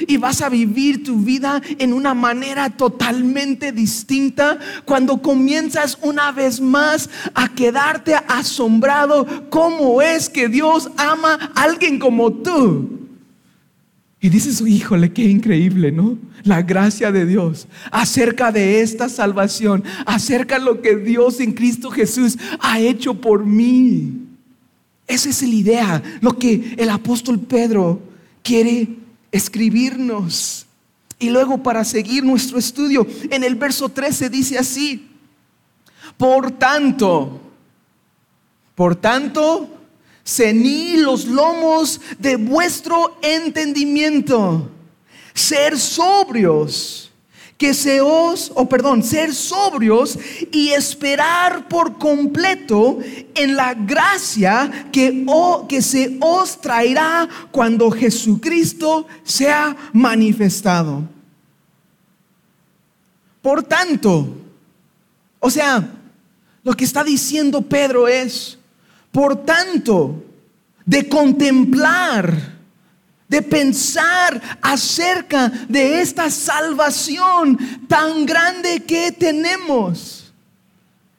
y 0.07 0.17
vas 0.17 0.43
a 0.43 0.49
vivir 0.49 1.03
tu 1.05 1.17
vida 1.17 1.61
en 1.79 1.93
una 1.93 2.15
manera 2.15 2.71
totalmente 2.71 3.73
distinta 3.73 4.59
cuando 4.85 5.21
comienzas 5.21 5.99
una 6.03 6.33
vez 6.33 6.61
más 6.61 7.11
a 7.35 7.49
quedarte 7.55 8.15
asombrado 8.15 9.27
cómo 9.51 10.01
es 10.03 10.29
que 10.29 10.49
Dios 10.49 10.91
ama 10.97 11.53
a 11.55 11.63
alguien 11.63 11.99
como 11.99 12.33
tú. 12.33 12.99
Y 14.21 14.31
dices, 14.31 14.61
híjole, 14.61 15.13
qué 15.13 15.25
increíble, 15.25 15.93
¿no? 15.93 16.19
La 16.43 16.63
gracia 16.63 17.13
de 17.13 17.25
Dios 17.25 17.69
acerca 17.93 18.51
de 18.51 18.81
esta 18.81 19.09
salvación, 19.09 19.85
acerca 20.07 20.59
de 20.59 20.65
lo 20.65 20.83
que 20.83 20.97
Dios 20.97 21.39
en 21.39 21.53
Cristo 21.53 21.91
Jesús 21.91 22.37
ha 22.59 22.81
hecho 22.81 23.15
por 23.15 23.45
mí. 23.45 24.13
Esa 25.07 25.31
es 25.31 25.43
la 25.43 25.49
idea, 25.49 26.03
lo 26.21 26.37
que 26.37 26.75
el 26.77 26.91
apóstol 26.91 27.39
Pedro 27.39 28.01
quiere 28.43 28.89
escribirnos. 29.33 30.67
Y 31.19 31.31
luego 31.31 31.63
para 31.63 31.85
seguir 31.85 32.25
nuestro 32.25 32.59
estudio, 32.59 33.07
en 33.31 33.43
el 33.43 33.57
verso 33.57 33.89
13 33.89 34.31
dice 34.31 34.59
así, 34.59 35.11
por 36.17 36.53
tanto, 36.53 37.41
por 38.75 38.95
tanto, 38.95 39.69
cení 40.25 40.99
los 40.99 41.25
lomos 41.25 42.01
de 42.19 42.37
vuestro 42.37 43.19
entendimiento, 43.23 44.71
ser 45.35 45.79
sobrios 45.79 47.08
que 47.59 47.75
se 47.75 48.01
os, 48.01 48.53
o 48.55 48.69
perdón, 48.69 49.03
ser 49.03 49.35
sobrios 49.35 50.17
y 50.53 50.69
esperar 50.69 51.67
por 51.69 51.99
completo 51.99 53.01
en 53.35 53.57
la 53.57 53.75
gracia 53.75 54.89
que, 54.93 55.25
o, 55.27 55.67
que 55.67 55.83
se 55.83 56.17
os 56.21 56.61
traerá 56.61 57.29
cuando 57.51 57.91
Jesucristo 57.91 59.09
sea 59.25 59.77
manifestado. 59.93 61.03
Por 63.43 63.65
tanto, 63.65 64.37
o 65.41 65.51
sea, 65.51 65.95
lo 66.63 66.75
que 66.75 66.85
está 66.85 67.03
diciendo 67.03 67.63
Pedro 67.63 68.07
es, 68.07 68.57
por 69.11 69.45
tanto, 69.45 70.23
de 70.87 71.09
contemplar, 71.09 72.58
de 73.29 73.43
pensar 73.43 74.59
acerca 74.63 75.49
de 75.69 76.01
esta 76.01 76.31
salvación 76.31 77.59
tan 77.87 78.25
grande 78.25 78.81
que 78.85 79.13
tenemos. 79.13 80.33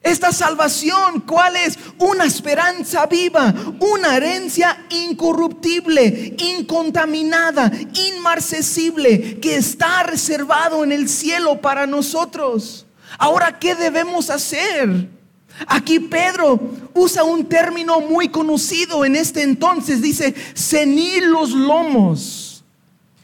Esta 0.02 0.32
salvación, 0.32 1.20
¿cuál 1.26 1.56
es? 1.56 1.78
Una 1.98 2.24
esperanza 2.24 3.06
viva, 3.06 3.54
una 3.80 4.16
herencia 4.16 4.86
incorruptible, 4.88 6.34
incontaminada, 6.38 7.70
inmarcesible, 8.16 9.38
que 9.40 9.56
está 9.56 10.02
reservado 10.02 10.84
en 10.84 10.92
el 10.92 11.06
cielo 11.08 11.60
para 11.60 11.86
nosotros. 11.86 12.86
Ahora, 13.18 13.58
¿qué 13.58 13.74
debemos 13.74 14.30
hacer? 14.30 15.19
Aquí 15.66 16.00
Pedro 16.00 16.58
usa 16.94 17.24
un 17.24 17.46
término 17.46 18.00
muy 18.00 18.28
conocido 18.28 19.04
en 19.04 19.16
este 19.16 19.42
entonces, 19.42 20.00
dice, 20.00 20.34
cenir 20.54 21.24
los 21.24 21.50
lomos. 21.50 22.64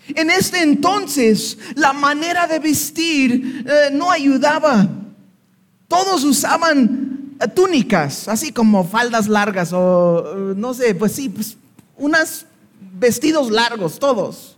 En 0.08 0.30
este 0.30 0.62
entonces 0.62 1.58
la 1.74 1.92
manera 1.92 2.46
de 2.46 2.58
vestir 2.58 3.64
eh, 3.66 3.90
no 3.92 4.10
ayudaba. 4.10 4.88
Todos 5.88 6.24
usaban 6.24 7.36
eh, 7.40 7.48
túnicas, 7.48 8.28
así 8.28 8.52
como 8.52 8.84
faldas 8.84 9.26
largas 9.28 9.72
o 9.72 10.50
eh, 10.50 10.54
no 10.56 10.74
sé, 10.74 10.94
pues 10.94 11.12
sí, 11.12 11.28
pues 11.28 11.56
unos 11.96 12.46
vestidos 12.98 13.50
largos, 13.50 13.98
todos. 13.98 14.55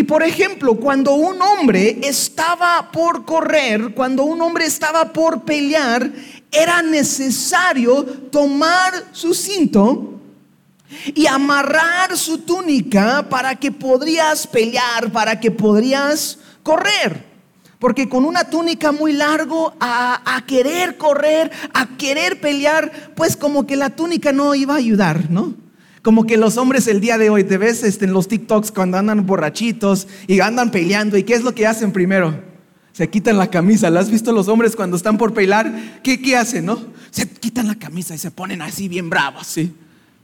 Y 0.00 0.04
por 0.04 0.22
ejemplo, 0.22 0.76
cuando 0.76 1.12
un 1.12 1.42
hombre 1.42 1.98
estaba 2.02 2.90
por 2.90 3.26
correr, 3.26 3.92
cuando 3.92 4.24
un 4.24 4.40
hombre 4.40 4.64
estaba 4.64 5.12
por 5.12 5.42
pelear, 5.42 6.10
era 6.50 6.80
necesario 6.80 8.02
tomar 8.32 8.94
su 9.12 9.34
cinto 9.34 10.18
y 11.14 11.26
amarrar 11.26 12.16
su 12.16 12.38
túnica 12.38 13.26
para 13.28 13.56
que 13.56 13.70
podrías 13.70 14.46
pelear, 14.46 15.12
para 15.12 15.38
que 15.38 15.50
podrías 15.50 16.38
correr. 16.62 17.26
Porque 17.78 18.08
con 18.08 18.24
una 18.24 18.44
túnica 18.44 18.92
muy 18.92 19.12
largo, 19.12 19.74
a, 19.80 20.34
a, 20.34 20.46
querer 20.46 20.96
correr, 20.96 21.50
a 21.74 21.98
querer 21.98 22.40
pelear, 22.40 23.12
pues 23.14 23.36
como 23.36 23.66
que 23.66 23.76
la 23.76 23.90
túnica 23.90 24.32
no 24.32 24.54
iba 24.54 24.72
a 24.72 24.78
ayudar, 24.78 25.30
¿no? 25.30 25.52
Como 26.02 26.24
que 26.26 26.36
los 26.36 26.56
hombres 26.56 26.86
el 26.86 27.00
día 27.00 27.18
de 27.18 27.28
hoy, 27.28 27.44
te 27.44 27.58
ves 27.58 27.82
este, 27.82 28.06
en 28.06 28.12
los 28.12 28.28
TikToks 28.28 28.72
cuando 28.72 28.96
andan 28.96 29.26
borrachitos 29.26 30.08
y 30.26 30.40
andan 30.40 30.70
peleando. 30.70 31.18
¿Y 31.18 31.24
qué 31.24 31.34
es 31.34 31.42
lo 31.42 31.54
que 31.54 31.66
hacen 31.66 31.92
primero? 31.92 32.42
Se 32.92 33.08
quitan 33.08 33.36
la 33.36 33.50
camisa. 33.50 33.90
¿La 33.90 34.00
has 34.00 34.10
visto 34.10 34.32
los 34.32 34.48
hombres 34.48 34.74
cuando 34.74 34.96
están 34.96 35.18
por 35.18 35.34
pelear? 35.34 36.00
¿Qué, 36.02 36.20
qué 36.20 36.36
hacen, 36.36 36.66
no? 36.66 36.82
Se 37.10 37.28
quitan 37.28 37.66
la 37.66 37.74
camisa 37.74 38.14
y 38.14 38.18
se 38.18 38.30
ponen 38.30 38.62
así 38.62 38.88
bien 38.88 39.10
bravos, 39.10 39.46
¿sí? 39.46 39.74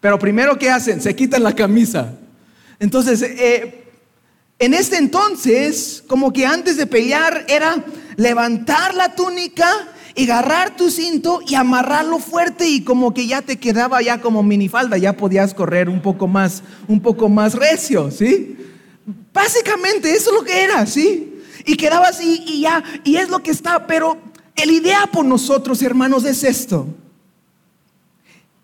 Pero 0.00 0.18
primero, 0.18 0.58
¿qué 0.58 0.70
hacen? 0.70 1.00
Se 1.00 1.14
quitan 1.14 1.42
la 1.42 1.54
camisa. 1.54 2.14
Entonces, 2.78 3.22
eh, 3.22 3.84
en 4.58 4.72
este 4.72 4.96
entonces, 4.96 6.02
como 6.06 6.32
que 6.32 6.46
antes 6.46 6.76
de 6.76 6.86
pelear 6.86 7.44
era 7.48 7.84
levantar 8.16 8.94
la 8.94 9.14
túnica 9.14 9.68
y 10.16 10.24
agarrar 10.24 10.74
tu 10.76 10.90
cinto 10.90 11.40
y 11.46 11.54
amarrarlo 11.54 12.18
fuerte 12.18 12.66
y 12.66 12.80
como 12.80 13.12
que 13.12 13.26
ya 13.26 13.42
te 13.42 13.58
quedaba 13.58 14.00
ya 14.00 14.22
como 14.22 14.42
minifalda, 14.42 14.96
ya 14.96 15.14
podías 15.14 15.52
correr 15.52 15.90
un 15.90 16.00
poco 16.00 16.26
más, 16.26 16.62
un 16.88 17.00
poco 17.00 17.28
más 17.28 17.54
recio, 17.54 18.10
¿sí? 18.10 18.56
Básicamente 19.32 20.10
eso 20.10 20.30
es 20.30 20.36
lo 20.36 20.42
que 20.42 20.62
era, 20.62 20.86
¿sí? 20.86 21.34
Y 21.66 21.76
quedaba 21.76 22.08
así 22.08 22.42
y 22.46 22.62
ya, 22.62 22.82
y 23.04 23.16
es 23.16 23.28
lo 23.28 23.42
que 23.42 23.50
está, 23.50 23.86
pero 23.86 24.16
el 24.56 24.70
idea 24.70 25.06
por 25.06 25.26
nosotros, 25.26 25.82
hermanos, 25.82 26.24
es 26.24 26.42
esto. 26.44 26.88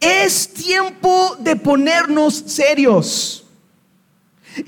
Es 0.01 0.49
tiempo 0.55 1.37
de 1.38 1.55
ponernos 1.55 2.35
serios. 2.47 3.45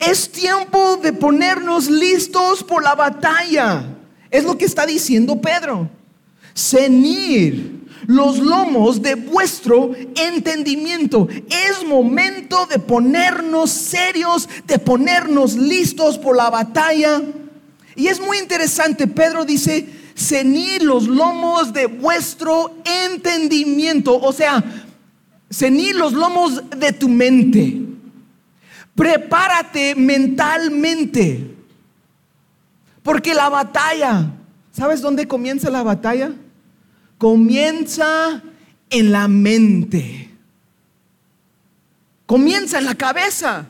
Es 0.01 0.31
tiempo 0.31 0.99
de 0.99 1.15
ponernos 1.15 1.89
listos 1.89 2.63
por 2.63 2.83
la 2.83 2.95
batalla. 2.95 3.87
Es 4.31 4.45
lo 4.45 4.59
que 4.59 4.67
está 4.67 4.85
diciendo 4.85 5.41
Pedro. 5.41 5.89
Cenir 6.55 7.85
los 8.07 8.39
lomos 8.39 9.03
de 9.03 9.15
vuestro 9.15 9.93
entendimiento. 10.15 11.29
Es 11.49 11.87
momento 11.87 12.67
de 12.67 12.79
ponernos 12.79 13.71
serios, 13.71 14.49
de 14.67 14.79
ponernos 14.79 15.57
listos 15.57 16.19
por 16.19 16.37
la 16.37 16.51
batalla. 16.51 17.23
Y 17.97 18.09
es 18.09 18.21
muy 18.21 18.39
interesante, 18.39 19.07
Pedro 19.07 19.45
dice, 19.45 19.89
cenir 20.15 20.83
los 20.83 21.07
lomos 21.07 21.73
de 21.73 21.87
vuestro 21.87 22.75
entendimiento. 22.85 24.19
O 24.21 24.33
sea, 24.33 24.63
cenir 25.51 25.95
los 25.95 26.13
lomos 26.13 26.63
de 26.77 26.93
tu 26.93 27.09
mente. 27.09 27.81
Prepárate 28.95 29.95
mentalmente. 29.95 31.51
Porque 33.03 33.35
la 33.35 33.49
batalla, 33.49 34.31
¿sabes 34.73 35.01
dónde 35.01 35.29
comienza 35.29 35.69
la 35.69 35.83
batalla? 35.83 36.33
Comienza 37.19 38.43
en 38.91 39.13
la 39.13 39.29
mente. 39.29 40.31
Comienza 42.27 42.79
en 42.79 42.87
la 42.87 42.95
cabeza. 42.95 43.67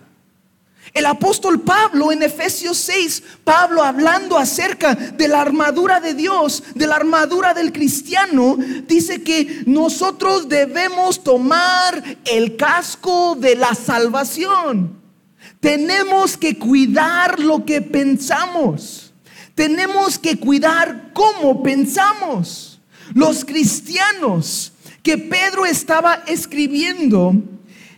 El 0.93 1.07
apóstol 1.07 1.61
Pablo 1.63 2.13
en 2.13 2.23
Efesios 2.23 2.77
6, 2.79 3.23
Pablo 3.43 3.83
hablando 3.83 4.39
acerca 4.39 4.95
de 4.95 5.27
la 5.27 5.41
armadura 5.41 5.99
de 5.99 6.15
Dios, 6.15 6.63
de 6.75 6.87
la 6.87 6.95
armadura 6.95 7.53
del 7.53 7.73
cristiano, 7.73 8.57
dice 8.87 9.25
que 9.25 9.65
nosotros 9.67 10.49
debemos 10.49 11.25
tomar 11.25 12.03
el 12.25 12.57
casco 12.57 13.35
de 13.35 13.57
la 13.57 13.75
salvación. 13.75 15.01
Tenemos 15.59 16.37
que 16.37 16.59
cuidar 16.59 17.41
lo 17.41 17.65
que 17.65 17.83
pensamos. 17.83 19.13
Tenemos 19.57 20.19
que 20.19 20.39
cuidar 20.39 21.11
cómo 21.13 21.63
pensamos. 21.63 22.74
Los 23.15 23.45
cristianos 23.45 24.73
que 25.03 25.17
Pedro 25.17 25.65
estaba 25.65 26.25
escribiendo, 26.27 27.35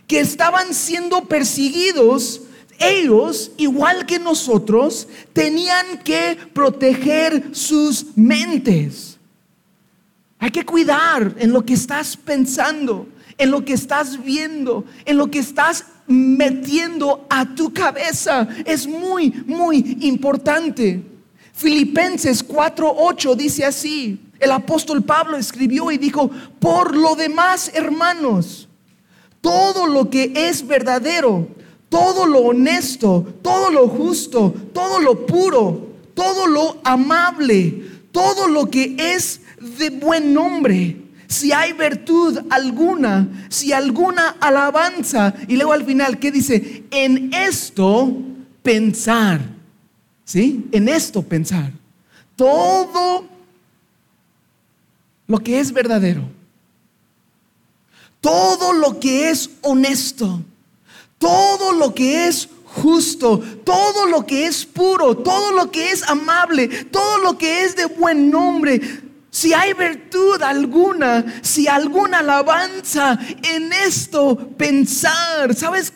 que 0.05 0.19
estaban 0.19 0.73
siendo 0.73 1.25
perseguidos, 1.25 2.41
ellos, 2.79 3.51
igual 3.57 4.05
que 4.05 4.19
nosotros, 4.19 5.07
tenían 5.33 5.97
que 6.03 6.37
proteger 6.53 7.49
sus 7.51 8.15
mentes. 8.15 9.17
Hay 10.37 10.51
que 10.51 10.63
cuidar 10.63 11.35
en 11.39 11.51
lo 11.51 11.65
que 11.65 11.73
estás 11.73 12.15
pensando, 12.15 13.07
en 13.39 13.49
lo 13.49 13.65
que 13.65 13.73
estás 13.73 14.23
viendo, 14.23 14.85
en 15.05 15.17
lo 15.17 15.31
que 15.31 15.39
estás 15.39 15.85
metiendo 16.05 17.25
a 17.29 17.55
tu 17.55 17.73
cabeza. 17.73 18.47
Es 18.65 18.85
muy, 18.85 19.31
muy 19.47 19.97
importante. 20.01 21.03
Filipenses 21.53 22.47
4:8 22.47 23.35
dice 23.35 23.65
así, 23.65 24.19
el 24.39 24.51
apóstol 24.51 25.03
Pablo 25.03 25.37
escribió 25.37 25.91
y 25.91 25.97
dijo, 25.97 26.29
por 26.59 26.95
lo 26.95 27.15
demás, 27.15 27.71
hermanos, 27.73 28.67
todo 29.41 29.87
lo 29.87 30.09
que 30.09 30.33
es 30.35 30.65
verdadero, 30.65 31.47
todo 31.89 32.25
lo 32.25 32.39
honesto, 32.39 33.25
todo 33.41 33.69
lo 33.69 33.87
justo, 33.87 34.53
todo 34.73 34.99
lo 34.99 35.25
puro, 35.25 35.87
todo 36.13 36.47
lo 36.47 36.77
amable, 36.83 37.83
todo 38.11 38.47
lo 38.47 38.69
que 38.69 38.95
es 38.97 39.41
de 39.77 39.89
buen 39.89 40.33
nombre, 40.33 40.97
si 41.27 41.51
hay 41.51 41.73
virtud 41.73 42.39
alguna, 42.49 43.27
si 43.49 43.73
alguna 43.73 44.35
alabanza, 44.39 45.33
y 45.47 45.55
luego 45.55 45.73
al 45.73 45.85
final, 45.85 46.19
¿qué 46.19 46.31
dice? 46.31 46.85
En 46.89 47.33
esto 47.33 48.11
pensar, 48.63 49.41
¿sí? 50.23 50.65
En 50.71 50.87
esto 50.87 51.21
pensar. 51.21 51.71
Todo 52.35 53.25
lo 55.27 55.39
que 55.39 55.59
es 55.59 55.71
verdadero, 55.71 56.23
todo 58.21 58.73
lo 58.73 58.99
que 58.99 59.29
es 59.29 59.49
honesto, 59.61 60.41
todo 61.17 61.73
lo 61.73 61.93
que 61.93 62.27
es 62.27 62.49
justo, 62.63 63.39
todo 63.63 64.05
lo 64.07 64.25
que 64.25 64.45
es 64.45 64.65
puro, 64.65 65.17
todo 65.17 65.51
lo 65.51 65.71
que 65.71 65.91
es 65.91 66.03
amable, 66.07 66.67
todo 66.85 67.17
lo 67.19 67.37
que 67.37 67.63
es 67.63 67.75
de 67.75 67.85
buen 67.85 68.29
nombre, 68.29 68.81
si 69.29 69.53
hay 69.53 69.73
virtud 69.73 70.41
alguna, 70.41 71.41
si 71.43 71.67
alguna 71.67 72.19
alabanza 72.19 73.19
en 73.43 73.71
esto, 73.71 74.35
pensar, 74.57 75.53
¿sabes? 75.53 75.93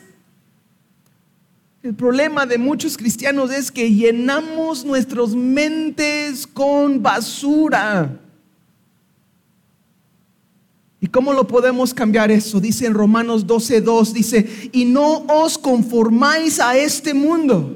El 1.81 1.95
problema 1.95 2.45
de 2.45 2.59
muchos 2.59 2.95
cristianos 2.97 3.49
es 3.49 3.71
que 3.71 3.91
llenamos 3.91 4.85
nuestras 4.85 5.29
mentes 5.29 6.45
con 6.45 7.01
basura. 7.01 8.19
¿Y 11.03 11.07
cómo 11.07 11.33
lo 11.33 11.47
podemos 11.47 11.95
cambiar 11.95 12.29
eso? 12.29 12.59
Dice 12.59 12.85
en 12.85 12.93
Romanos 12.93 13.47
12:2, 13.47 14.13
dice, 14.13 14.69
y 14.71 14.85
no 14.85 15.25
os 15.27 15.57
conformáis 15.57 16.59
a 16.59 16.77
este 16.77 17.15
mundo, 17.15 17.75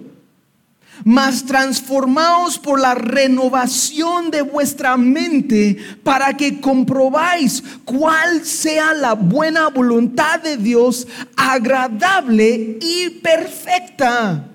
mas 1.04 1.44
transformaos 1.44 2.60
por 2.60 2.80
la 2.80 2.94
renovación 2.94 4.30
de 4.30 4.44
vuestra 4.44 4.96
mente 4.96 5.76
para 6.04 6.38
que 6.38 6.62
comprobáis 6.62 7.64
cuál 7.84 8.46
sea 8.46 8.94
la 8.94 9.14
buena 9.14 9.70
voluntad 9.70 10.40
de 10.40 10.58
Dios, 10.58 11.08
agradable 11.36 12.78
y 12.80 13.10
perfecta. 13.22 14.48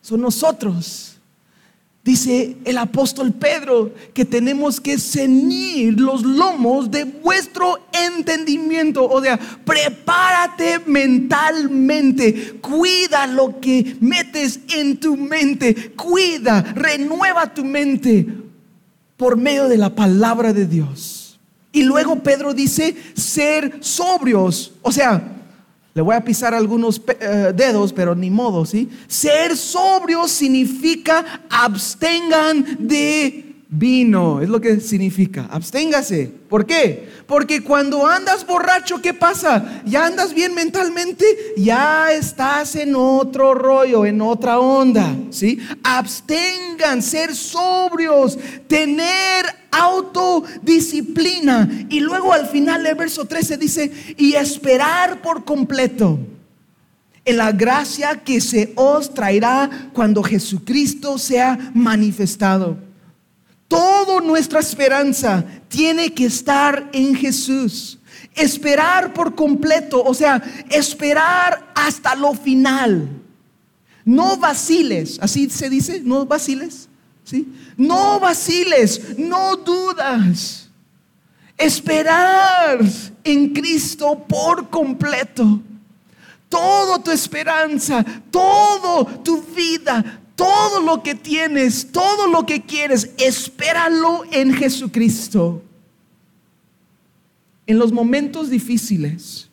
Son 0.00 0.20
nosotros 0.20 1.09
Dice 2.10 2.56
el 2.64 2.76
apóstol 2.76 3.32
Pedro 3.32 3.94
que 4.12 4.24
tenemos 4.24 4.80
que 4.80 4.98
ceñir 4.98 6.00
los 6.00 6.24
lomos 6.24 6.90
de 6.90 7.04
vuestro 7.04 7.86
entendimiento. 7.92 9.08
O 9.08 9.22
sea, 9.22 9.38
prepárate 9.38 10.80
mentalmente. 10.86 12.58
Cuida 12.60 13.28
lo 13.28 13.60
que 13.60 13.96
metes 14.00 14.58
en 14.76 14.96
tu 14.98 15.16
mente. 15.16 15.92
Cuida, 15.92 16.62
renueva 16.74 17.54
tu 17.54 17.64
mente 17.64 18.26
por 19.16 19.36
medio 19.36 19.68
de 19.68 19.78
la 19.78 19.94
palabra 19.94 20.52
de 20.52 20.66
Dios. 20.66 21.38
Y 21.70 21.84
luego 21.84 22.24
Pedro 22.24 22.54
dice 22.54 22.96
ser 23.14 23.78
sobrios. 23.82 24.72
O 24.82 24.90
sea, 24.90 25.39
le 25.92 26.02
voy 26.02 26.14
a 26.14 26.24
pisar 26.24 26.54
algunos 26.54 27.02
eh, 27.20 27.52
dedos, 27.54 27.92
pero 27.92 28.14
ni 28.14 28.30
modo, 28.30 28.64
¿sí? 28.64 28.88
Ser 29.08 29.56
sobrio 29.56 30.28
significa 30.28 31.42
abstengan 31.50 32.76
de 32.78 33.49
vino, 33.70 34.40
es 34.40 34.48
lo 34.48 34.60
que 34.60 34.80
significa. 34.80 35.46
Absténgase. 35.50 36.30
¿Por 36.48 36.66
qué? 36.66 37.08
Porque 37.26 37.62
cuando 37.62 38.06
andas 38.06 38.44
borracho, 38.44 39.00
¿qué 39.00 39.14
pasa? 39.14 39.82
Ya 39.86 40.06
andas 40.06 40.34
bien 40.34 40.54
mentalmente, 40.54 41.24
ya 41.56 42.12
estás 42.12 42.74
en 42.74 42.96
otro 42.96 43.54
rollo, 43.54 44.04
en 44.04 44.20
otra 44.20 44.58
onda, 44.58 45.14
¿sí? 45.30 45.60
Abstengan, 45.84 47.00
ser 47.00 47.36
sobrios, 47.36 48.36
tener 48.66 49.46
autodisciplina. 49.70 51.86
Y 51.88 52.00
luego 52.00 52.32
al 52.32 52.48
final 52.48 52.82
del 52.82 52.96
verso 52.96 53.26
13 53.26 53.56
dice, 53.56 53.92
y 54.18 54.34
esperar 54.34 55.22
por 55.22 55.44
completo 55.44 56.18
en 57.24 57.36
la 57.36 57.52
gracia 57.52 58.24
que 58.24 58.40
se 58.40 58.72
os 58.74 59.14
traerá 59.14 59.90
cuando 59.92 60.24
Jesucristo 60.24 61.18
sea 61.18 61.70
manifestado. 61.72 62.89
Toda 63.70 64.20
nuestra 64.20 64.58
esperanza 64.58 65.44
tiene 65.68 66.12
que 66.12 66.24
estar 66.24 66.90
en 66.92 67.14
Jesús. 67.14 68.00
Esperar 68.34 69.12
por 69.12 69.36
completo, 69.36 70.02
o 70.02 70.12
sea, 70.12 70.42
esperar 70.68 71.70
hasta 71.76 72.16
lo 72.16 72.34
final. 72.34 73.08
No 74.04 74.36
vaciles, 74.38 75.20
así 75.22 75.48
se 75.50 75.70
dice, 75.70 76.02
no 76.04 76.26
vaciles, 76.26 76.88
¿sí? 77.22 77.46
No 77.76 78.18
vaciles, 78.18 79.16
no 79.16 79.54
dudas. 79.54 80.68
Esperar 81.56 82.80
en 83.22 83.50
Cristo 83.50 84.18
por 84.28 84.68
completo. 84.68 85.60
Toda 86.48 87.00
tu 87.00 87.12
esperanza, 87.12 88.04
toda 88.32 89.22
tu 89.22 89.40
vida, 89.42 90.19
todo 90.40 90.80
lo 90.80 91.02
que 91.02 91.14
tienes, 91.14 91.92
todo 91.92 92.26
lo 92.26 92.46
que 92.46 92.62
quieres, 92.62 93.10
espéralo 93.18 94.24
en 94.30 94.54
Jesucristo. 94.54 95.62
En 97.66 97.78
los 97.78 97.92
momentos 97.92 98.48
difíciles 98.48 99.50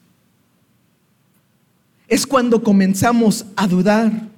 es 2.08 2.26
cuando 2.26 2.64
comenzamos 2.64 3.46
a 3.58 3.68
dudar. 3.68 4.30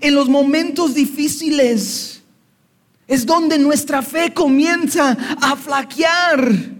En 0.00 0.14
los 0.14 0.30
momentos 0.30 0.94
difíciles 0.94 2.22
es 3.06 3.26
donde 3.26 3.58
nuestra 3.58 4.00
fe 4.00 4.32
comienza 4.32 5.12
a 5.42 5.56
flaquear. 5.56 6.79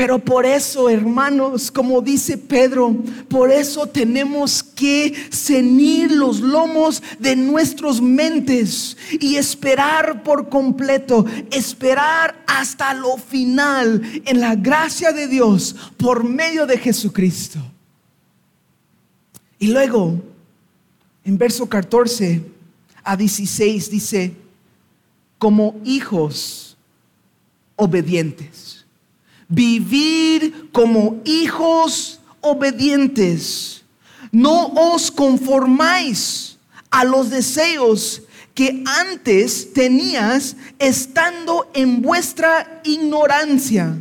Pero 0.00 0.18
por 0.18 0.46
eso, 0.46 0.88
hermanos, 0.88 1.70
como 1.70 2.00
dice 2.00 2.38
Pedro, 2.38 2.96
por 3.28 3.50
eso 3.50 3.86
tenemos 3.86 4.62
que 4.62 5.12
cenir 5.30 6.10
los 6.10 6.40
lomos 6.40 7.02
de 7.18 7.36
nuestras 7.36 8.00
mentes 8.00 8.96
y 9.20 9.36
esperar 9.36 10.22
por 10.22 10.48
completo, 10.48 11.26
esperar 11.50 12.42
hasta 12.46 12.94
lo 12.94 13.18
final 13.18 14.00
en 14.24 14.40
la 14.40 14.54
gracia 14.54 15.12
de 15.12 15.28
Dios 15.28 15.76
por 15.98 16.24
medio 16.24 16.64
de 16.64 16.78
Jesucristo. 16.78 17.58
Y 19.58 19.66
luego, 19.66 20.18
en 21.26 21.36
verso 21.36 21.68
14 21.68 22.42
a 23.04 23.18
16 23.18 23.90
dice, 23.90 24.34
como 25.36 25.78
hijos 25.84 26.74
obedientes 27.76 28.79
vivir 29.50 30.70
como 30.72 31.20
hijos 31.24 32.20
obedientes. 32.40 33.84
No 34.32 34.68
os 34.68 35.10
conformáis 35.10 36.56
a 36.90 37.04
los 37.04 37.28
deseos 37.28 38.22
que 38.54 38.82
antes 38.86 39.72
tenías 39.72 40.56
estando 40.78 41.70
en 41.74 42.00
vuestra 42.00 42.80
ignorancia, 42.84 44.00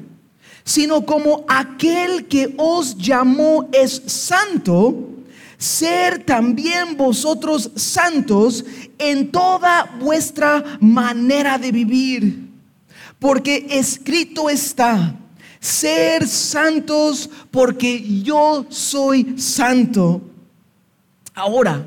sino 0.64 1.06
como 1.06 1.46
aquel 1.48 2.28
que 2.28 2.54
os 2.58 2.98
llamó 2.98 3.68
es 3.72 4.02
santo, 4.06 5.10
ser 5.58 6.24
también 6.24 6.96
vosotros 6.96 7.72
santos 7.76 8.64
en 8.98 9.32
toda 9.32 9.98
vuestra 10.00 10.78
manera 10.80 11.58
de 11.58 11.72
vivir. 11.72 12.50
Porque 13.20 13.68
escrito 13.70 14.50
está, 14.50 15.16
ser 15.60 16.28
santos 16.28 17.30
porque 17.52 18.22
yo 18.24 18.66
soy 18.70 19.38
santo. 19.40 20.22
Ahora, 21.34 21.86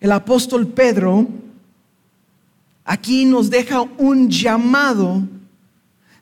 el 0.00 0.12
apóstol 0.12 0.66
Pedro 0.66 1.26
aquí 2.84 3.24
nos 3.24 3.50
deja 3.50 3.82
un 3.98 4.30
llamado 4.30 5.22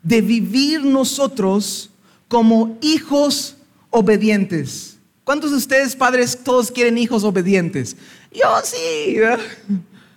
de 0.03 0.21
vivir 0.21 0.85
nosotros 0.85 1.91
como 2.29 2.77
hijos 2.81 3.57
obedientes. 3.91 4.97
¿Cuántos 5.25 5.51
de 5.51 5.57
ustedes, 5.57 5.97
padres, 5.97 6.39
todos 6.45 6.71
quieren 6.71 6.99
hijos 6.99 7.25
obedientes? 7.25 7.97
Yo 8.33 8.47
sí. 8.63 9.17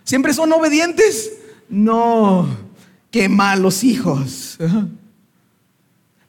¿Siempre 0.04 0.32
son 0.32 0.52
obedientes? 0.52 1.32
No, 1.68 2.48
qué 3.10 3.28
malos 3.28 3.82
hijos. 3.82 4.58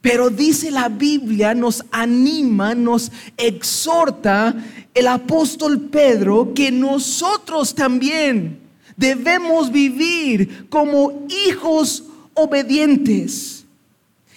Pero 0.01 0.31
dice 0.31 0.71
la 0.71 0.89
Biblia, 0.89 1.53
nos 1.53 1.85
anima, 1.91 2.73
nos 2.73 3.11
exhorta 3.37 4.55
el 4.93 5.07
apóstol 5.07 5.79
Pedro 5.79 6.53
que 6.55 6.71
nosotros 6.71 7.75
también 7.75 8.59
debemos 8.97 9.71
vivir 9.71 10.67
como 10.69 11.27
hijos 11.47 12.03
obedientes. 12.33 13.63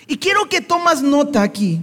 Y 0.07 0.18
quiero 0.18 0.48
que 0.48 0.61
tomas 0.61 1.03
nota 1.03 1.42
aquí. 1.42 1.81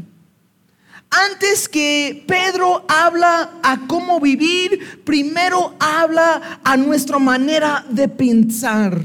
Antes 1.09 1.67
que 1.67 2.23
Pedro 2.25 2.85
habla 2.87 3.59
a 3.63 3.87
cómo 3.87 4.19
vivir, 4.19 5.01
primero 5.03 5.75
habla 5.79 6.59
a 6.63 6.77
nuestra 6.77 7.19
manera 7.19 7.83
de 7.89 8.07
pensar. 8.07 9.01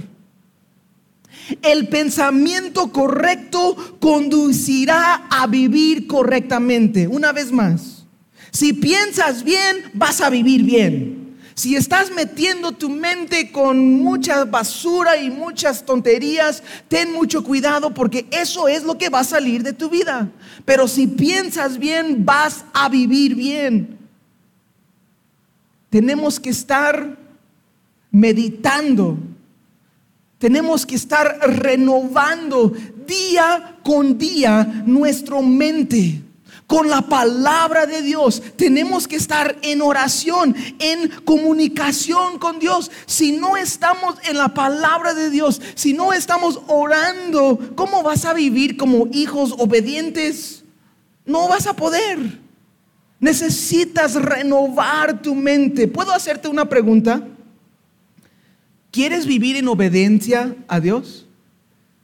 El 1.62 1.88
pensamiento 1.88 2.92
correcto 2.92 3.76
conducirá 4.00 5.26
a 5.30 5.46
vivir 5.46 6.06
correctamente. 6.06 7.06
Una 7.06 7.32
vez 7.32 7.52
más, 7.52 8.04
si 8.50 8.72
piensas 8.72 9.44
bien, 9.44 9.90
vas 9.94 10.20
a 10.20 10.30
vivir 10.30 10.62
bien. 10.62 11.26
Si 11.54 11.74
estás 11.74 12.10
metiendo 12.10 12.72
tu 12.72 12.90
mente 12.90 13.50
con 13.50 14.02
mucha 14.02 14.44
basura 14.44 15.16
y 15.16 15.30
muchas 15.30 15.86
tonterías, 15.86 16.62
ten 16.86 17.12
mucho 17.12 17.42
cuidado 17.42 17.94
porque 17.94 18.26
eso 18.30 18.68
es 18.68 18.82
lo 18.82 18.98
que 18.98 19.08
va 19.08 19.20
a 19.20 19.24
salir 19.24 19.62
de 19.62 19.72
tu 19.72 19.88
vida. 19.88 20.30
Pero 20.66 20.86
si 20.86 21.06
piensas 21.06 21.78
bien, 21.78 22.26
vas 22.26 22.66
a 22.74 22.90
vivir 22.90 23.34
bien. 23.34 23.98
Tenemos 25.88 26.38
que 26.38 26.50
estar 26.50 27.16
meditando 28.10 29.16
tenemos 30.38 30.84
que 30.84 30.96
estar 30.96 31.38
renovando 31.40 32.72
día 33.06 33.78
con 33.82 34.18
día 34.18 34.82
nuestra 34.84 35.40
mente 35.40 36.22
con 36.66 36.88
la 36.88 37.02
palabra 37.02 37.86
de 37.86 38.02
Dios. 38.02 38.42
Tenemos 38.56 39.06
que 39.06 39.16
estar 39.16 39.56
en 39.62 39.82
oración, 39.82 40.54
en 40.78 41.08
comunicación 41.24 42.38
con 42.38 42.58
Dios. 42.58 42.90
Si 43.06 43.32
no 43.32 43.56
estamos 43.56 44.16
en 44.28 44.36
la 44.36 44.52
palabra 44.52 45.14
de 45.14 45.30
Dios, 45.30 45.60
si 45.74 45.92
no 45.92 46.12
estamos 46.12 46.60
orando, 46.66 47.58
¿cómo 47.76 48.02
vas 48.02 48.24
a 48.24 48.34
vivir 48.34 48.76
como 48.76 49.08
hijos 49.12 49.54
obedientes? 49.58 50.64
No 51.24 51.48
vas 51.48 51.66
a 51.66 51.74
poder. 51.74 52.40
Necesitas 53.20 54.14
renovar 54.14 55.22
tu 55.22 55.34
mente. 55.34 55.88
¿Puedo 55.88 56.12
hacerte 56.12 56.48
una 56.48 56.68
pregunta? 56.68 57.22
¿Quieres 58.96 59.26
vivir 59.26 59.56
en 59.56 59.68
obediencia 59.68 60.56
a 60.68 60.80
Dios? 60.80 61.26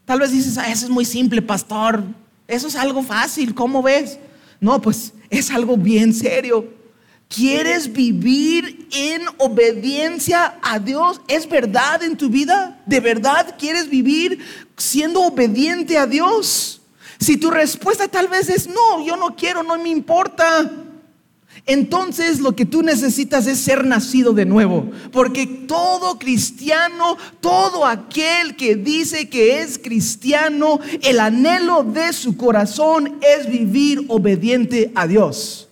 Tal 0.05 0.21
vez 0.21 0.31
dices, 0.31 0.59
ah, 0.59 0.71
eso 0.71 0.85
es 0.85 0.91
muy 0.91 1.07
simple, 1.07 1.41
pastor. 1.41 2.05
Eso 2.47 2.69
es 2.69 2.77
algo 2.77 3.03
fácil, 3.03 3.55
¿cómo 3.55 3.83
ves? 3.83 4.19
No, 4.61 4.79
pues 4.83 5.15
es 5.31 5.51
algo 5.51 5.79
bien 5.79 6.13
serio. 6.13 6.69
¿Quieres 7.31 7.91
vivir 7.91 8.89
en 8.93 9.23
obediencia 9.39 10.59
a 10.61 10.79
Dios? 10.79 11.23
¿Es 11.29 11.49
verdad 11.49 12.03
en 12.03 12.15
tu 12.15 12.29
vida? 12.29 12.79
¿De 12.85 13.01
verdad 13.01 13.57
quieres 13.59 13.89
vivir 13.89 14.41
siendo 14.77 15.23
obediente 15.23 15.97
a 15.97 16.05
Dios? 16.05 16.83
Si 17.19 17.39
tu 17.39 17.51
respuesta 17.51 18.07
tal 18.07 18.29
vez 18.29 18.51
es 18.51 18.69
no, 18.69 19.03
yo 19.03 19.17
no 19.17 19.35
quiero, 19.35 19.63
no 19.63 19.79
me 19.79 19.89
importa. 19.89 20.71
Entonces 21.67 22.41
lo 22.41 22.57
que 22.57 22.67
tú 22.67 22.83
necesitas 22.83 23.47
es 23.47 23.59
ser 23.59 23.87
nacido 23.87 24.33
de 24.33 24.45
nuevo, 24.45 24.91
porque 25.13 25.47
todo 25.47 26.19
cristiano, 26.19 27.17
todo 27.41 27.87
aquel 27.87 28.57
que 28.57 28.75
dice 28.75 29.29
que 29.29 29.61
es 29.61 29.79
cristiano, 29.79 30.81
el 31.03 31.21
anhelo 31.21 31.85
de 31.85 32.13
su 32.13 32.37
corazón 32.37 33.19
es 33.23 33.49
vivir 33.49 34.05
obediente 34.09 34.91
a 34.97 35.07
Dios. 35.07 35.69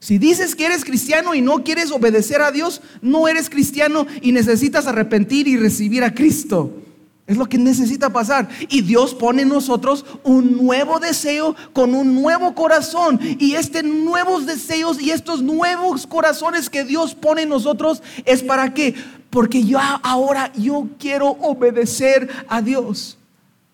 Si 0.00 0.18
dices 0.18 0.54
que 0.54 0.66
eres 0.66 0.84
cristiano 0.84 1.34
y 1.34 1.40
no 1.40 1.64
quieres 1.64 1.90
obedecer 1.90 2.42
a 2.42 2.52
Dios, 2.52 2.82
no 3.00 3.26
eres 3.26 3.48
cristiano 3.48 4.06
y 4.20 4.32
necesitas 4.32 4.86
arrepentir 4.86 5.48
y 5.48 5.56
recibir 5.56 6.04
a 6.04 6.14
Cristo. 6.14 6.85
Es 7.26 7.36
lo 7.36 7.46
que 7.46 7.58
necesita 7.58 8.10
pasar. 8.10 8.48
Y 8.68 8.82
Dios 8.82 9.12
pone 9.12 9.42
en 9.42 9.48
nosotros 9.48 10.04
un 10.22 10.56
nuevo 10.64 11.00
deseo 11.00 11.56
con 11.72 11.94
un 11.94 12.14
nuevo 12.14 12.54
corazón. 12.54 13.18
Y 13.20 13.54
este 13.54 13.82
nuevos 13.82 14.46
deseos 14.46 15.00
y 15.00 15.10
estos 15.10 15.42
nuevos 15.42 16.06
corazones 16.06 16.70
que 16.70 16.84
Dios 16.84 17.14
pone 17.14 17.42
en 17.42 17.48
nosotros 17.48 18.00
es 18.24 18.44
para 18.44 18.72
qué? 18.72 18.94
Porque 19.30 19.64
yo 19.64 19.80
ahora 19.80 20.52
yo 20.54 20.86
quiero 21.00 21.30
obedecer 21.30 22.30
a 22.48 22.62
Dios. 22.62 23.18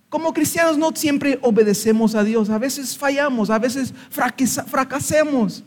Como 0.08 0.32
cristianos 0.32 0.78
no 0.78 0.90
siempre 0.94 1.38
obedecemos 1.42 2.14
a 2.14 2.24
Dios. 2.24 2.48
A 2.48 2.56
veces 2.56 2.96
fallamos, 2.96 3.50
a 3.50 3.58
veces 3.58 3.92
fracasemos. 4.10 5.62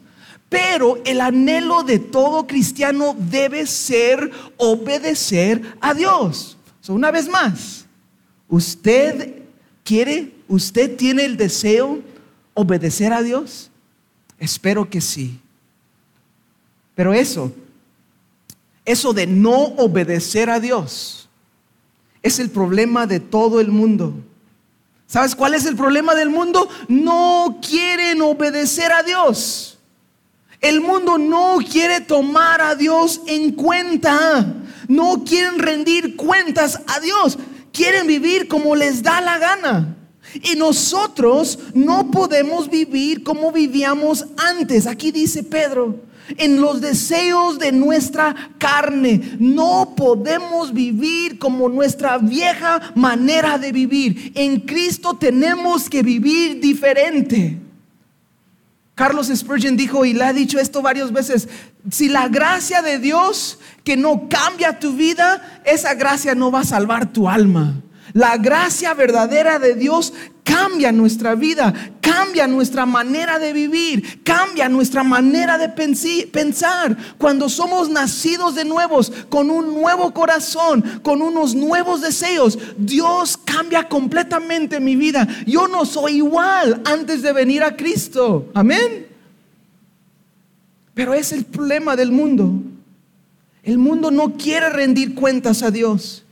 Pero 0.50 1.00
el 1.06 1.22
anhelo 1.22 1.84
de 1.84 2.00
todo 2.00 2.48
cristiano 2.48 3.16
debe 3.18 3.68
ser 3.68 4.32
obedecer 4.58 5.62
a 5.82 5.94
Dios 5.94 6.56
una 6.90 7.12
vez 7.12 7.28
más, 7.28 7.86
¿usted 8.48 9.44
quiere, 9.84 10.34
usted 10.48 10.96
tiene 10.96 11.26
el 11.26 11.38
deseo 11.38 12.02
obedecer 12.54 13.14
a 13.14 13.22
Dios? 13.22 13.72
Espero 14.40 14.90
que 14.90 15.02
sí. 15.02 15.40
Pero 16.94 17.14
eso, 17.14 17.54
eso 18.84 19.14
de 19.14 19.28
no 19.28 19.56
obedecer 19.56 20.50
a 20.50 20.60
Dios, 20.60 21.28
es 22.22 22.40
el 22.40 22.50
problema 22.50 23.06
de 23.06 23.20
todo 23.20 23.60
el 23.60 23.70
mundo. 23.70 24.14
¿Sabes 25.08 25.36
cuál 25.36 25.54
es 25.54 25.66
el 25.66 25.76
problema 25.76 26.16
del 26.16 26.30
mundo? 26.30 26.68
No 26.88 27.60
quieren 27.62 28.22
obedecer 28.22 28.92
a 28.92 29.04
Dios. 29.04 29.78
El 30.62 30.82
mundo 30.82 31.18
no 31.18 31.58
quiere 31.70 32.02
tomar 32.02 32.62
a 32.62 32.76
Dios 32.76 33.22
en 33.28 33.52
cuenta 33.52 34.65
no 34.88 35.24
quieren 35.24 35.60
rendir 35.60 36.16
cuentas 36.16 36.82
a 36.88 37.00
Dios, 37.00 37.38
quieren 37.72 38.08
vivir 38.08 38.48
como 38.48 38.76
les 38.76 39.04
da 39.04 39.22
la 39.22 39.38
gana. 39.38 39.98
Y 40.44 40.56
nosotros 40.56 41.60
no 41.74 42.12
podemos 42.12 42.70
vivir 42.70 43.24
como 43.24 43.52
vivíamos 43.52 44.26
antes. 44.38 44.86
Aquí 44.88 45.12
dice 45.12 45.44
Pedro, 45.44 46.02
en 46.38 46.60
los 46.60 46.82
deseos 46.82 47.60
de 47.60 47.72
nuestra 47.72 48.52
carne. 48.58 49.38
No 49.40 49.94
podemos 49.96 50.74
vivir 50.74 51.38
como 51.38 51.70
nuestra 51.70 52.18
vieja 52.18 52.92
manera 52.96 53.58
de 53.58 53.72
vivir. 53.72 54.32
En 54.36 54.62
Cristo 54.62 55.16
tenemos 55.16 55.90
que 55.90 56.02
vivir 56.02 56.60
diferente. 56.60 57.60
Carlos 58.96 59.30
Spurgeon 59.34 59.76
dijo, 59.76 60.06
y 60.06 60.14
le 60.14 60.24
ha 60.24 60.34
dicho 60.34 60.58
esto 60.58 60.82
varias 60.82 61.12
veces, 61.12 61.50
si 61.92 62.10
la 62.10 62.28
gracia 62.28 62.82
de 62.82 63.00
Dios 63.00 63.60
que 63.84 63.98
no 63.98 64.28
cambia 64.30 64.80
tu 64.80 64.94
vida, 64.94 65.62
esa 65.66 65.94
gracia 65.94 66.36
no 66.36 66.52
va 66.52 66.62
a 66.62 66.66
salvar 66.66 67.12
tu 67.14 67.30
alma. 67.30 67.82
La 68.14 68.38
gracia 68.38 68.94
verdadera 68.94 69.60
de 69.60 69.76
Dios 69.76 70.14
cambia 70.44 70.92
nuestra 70.92 71.36
vida, 71.36 71.74
cambia 72.00 72.48
nuestra 72.48 72.86
manera 72.86 73.40
de 73.40 73.52
vivir, 73.52 74.24
cambia 74.24 74.70
nuestra 74.70 75.04
manera 75.04 75.58
de 75.58 75.70
pensar. 76.32 76.96
Cuando 77.18 77.50
somos 77.50 77.90
nacidos 77.90 78.56
de 78.56 78.64
nuevos, 78.64 79.12
con 79.28 79.50
un 79.50 79.74
nuevo 79.74 80.14
corazón, 80.14 81.02
con 81.04 81.22
unos 81.22 81.56
nuevos 81.56 82.02
deseos, 82.02 82.58
Dios 82.78 83.38
cambia 83.44 83.90
completamente 83.90 84.80
mi 84.80 84.96
vida. 84.96 85.28
Yo 85.46 85.68
no 85.68 85.86
soy 85.86 86.18
igual 86.18 86.82
antes 86.86 87.22
de 87.22 87.34
venir 87.34 87.64
a 87.64 87.76
Cristo. 87.76 88.50
Amén. 88.54 89.15
Pero 90.96 91.14
es 91.14 91.32
el 91.34 91.46
problema 91.46 91.96
del 91.96 92.12
mundo. 92.12 92.52
El 93.62 93.78
mundo 93.78 94.10
no 94.10 94.38
quiere 94.38 94.70
rendir 94.70 95.14
cuentas 95.14 95.62
a 95.62 95.70
Dios. 95.70 96.24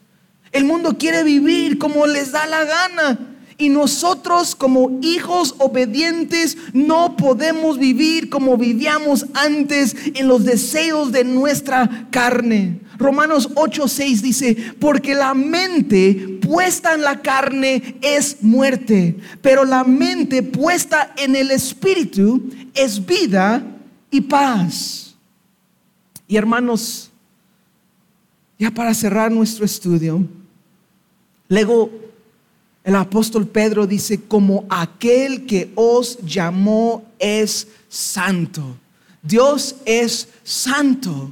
El 0.52 0.66
mundo 0.66 0.98
quiere 0.98 1.24
vivir 1.24 1.78
como 1.78 2.08
les 2.08 2.32
da 2.32 2.48
la 2.48 2.64
gana. 2.64 3.20
Y 3.58 3.70
nosotros 3.70 4.56
como 4.56 5.00
hijos 5.02 5.56
obedientes 5.60 6.58
no 6.74 7.18
podemos 7.18 7.78
vivir 7.78 8.30
como 8.30 8.58
vivíamos 8.58 9.28
antes 9.34 9.96
en 10.16 10.28
los 10.28 10.44
deseos 10.44 11.12
de 11.12 11.24
nuestra 11.24 12.08
carne. 12.10 12.80
Romanos 12.98 13.50
8:6 13.56 14.22
dice, 14.22 14.56
porque 14.80 15.14
la 15.14 15.34
mente 15.34 16.40
puesta 16.42 16.94
en 16.94 17.02
la 17.02 17.22
carne 17.22 17.98
es 18.02 18.38
muerte, 18.42 19.18
pero 19.42 19.66
la 19.66 19.84
mente 19.84 20.42
puesta 20.42 21.14
en 21.18 21.36
el 21.36 21.52
espíritu 21.52 22.50
es 22.74 23.06
vida 23.06 23.64
y 24.14 24.22
paz. 24.22 25.16
Y 26.28 26.38
hermanos, 26.38 27.12
ya 28.58 28.72
para 28.72 28.94
cerrar 28.94 29.32
nuestro 29.32 29.66
estudio, 29.66 30.26
Luego 31.54 31.92
el 32.84 32.96
apóstol 32.96 33.48
Pedro 33.48 33.86
dice, 33.86 34.20
como 34.24 34.66
aquel 34.70 35.46
que 35.46 35.72
os 35.76 36.18
llamó 36.26 37.06
es 37.20 37.68
santo. 37.90 38.76
Dios 39.22 39.76
es 39.86 40.28
santo. 40.44 41.30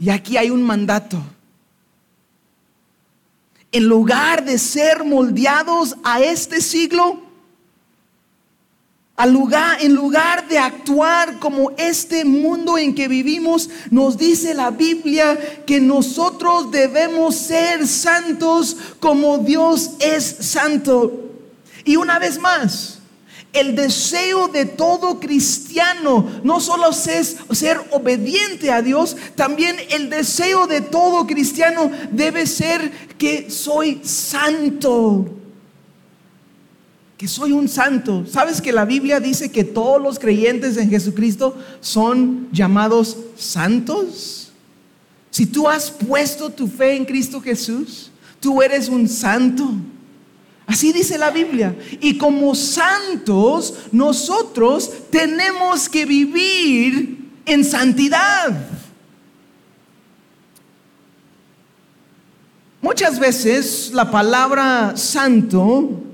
Y 0.00 0.10
aquí 0.10 0.36
hay 0.36 0.50
un 0.50 0.64
mandato. 0.64 1.22
En 3.70 3.84
lugar 3.86 4.44
de 4.44 4.58
ser 4.58 5.04
moldeados 5.04 5.96
a 6.02 6.20
este 6.20 6.60
siglo, 6.60 7.22
lugar, 9.26 9.78
en 9.80 9.94
lugar 9.94 10.48
de 10.48 10.58
actuar 10.58 11.38
como 11.38 11.72
este 11.76 12.24
mundo 12.24 12.78
en 12.78 12.94
que 12.94 13.08
vivimos, 13.08 13.68
nos 13.90 14.16
dice 14.16 14.54
la 14.54 14.70
Biblia 14.70 15.38
que 15.66 15.80
nosotros 15.80 16.70
debemos 16.70 17.36
ser 17.36 17.86
santos 17.86 18.76
como 19.00 19.38
Dios 19.38 19.92
es 20.00 20.24
santo. 20.24 21.30
Y 21.84 21.96
una 21.96 22.18
vez 22.18 22.38
más, 22.38 22.98
el 23.52 23.74
deseo 23.74 24.48
de 24.48 24.64
todo 24.64 25.18
cristiano 25.18 26.40
no 26.44 26.60
solo 26.60 26.90
es 26.90 27.36
ser 27.50 27.80
obediente 27.90 28.70
a 28.70 28.80
Dios, 28.80 29.16
también 29.34 29.76
el 29.90 30.08
deseo 30.08 30.66
de 30.66 30.80
todo 30.80 31.26
cristiano 31.26 31.90
debe 32.12 32.46
ser 32.46 32.90
que 33.18 33.50
soy 33.50 34.00
santo 34.04 35.39
que 37.20 37.28
soy 37.28 37.52
un 37.52 37.68
santo. 37.68 38.24
¿Sabes 38.26 38.62
que 38.62 38.72
la 38.72 38.86
Biblia 38.86 39.20
dice 39.20 39.52
que 39.52 39.62
todos 39.62 40.00
los 40.00 40.18
creyentes 40.18 40.78
en 40.78 40.88
Jesucristo 40.88 41.54
son 41.82 42.48
llamados 42.50 43.14
santos? 43.36 44.50
Si 45.30 45.44
tú 45.44 45.68
has 45.68 45.90
puesto 45.90 46.48
tu 46.48 46.66
fe 46.66 46.96
en 46.96 47.04
Cristo 47.04 47.38
Jesús, 47.38 48.10
tú 48.40 48.62
eres 48.62 48.88
un 48.88 49.06
santo. 49.06 49.70
Así 50.66 50.94
dice 50.94 51.18
la 51.18 51.30
Biblia. 51.30 51.76
Y 52.00 52.16
como 52.16 52.54
santos, 52.54 53.74
nosotros 53.92 54.90
tenemos 55.10 55.90
que 55.90 56.06
vivir 56.06 57.18
en 57.44 57.66
santidad. 57.66 58.66
Muchas 62.80 63.18
veces 63.18 63.90
la 63.92 64.10
palabra 64.10 64.96
santo 64.96 66.06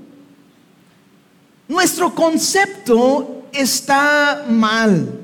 nuestro 1.67 2.13
concepto 2.13 3.45
está 3.51 4.45
mal. 4.49 5.19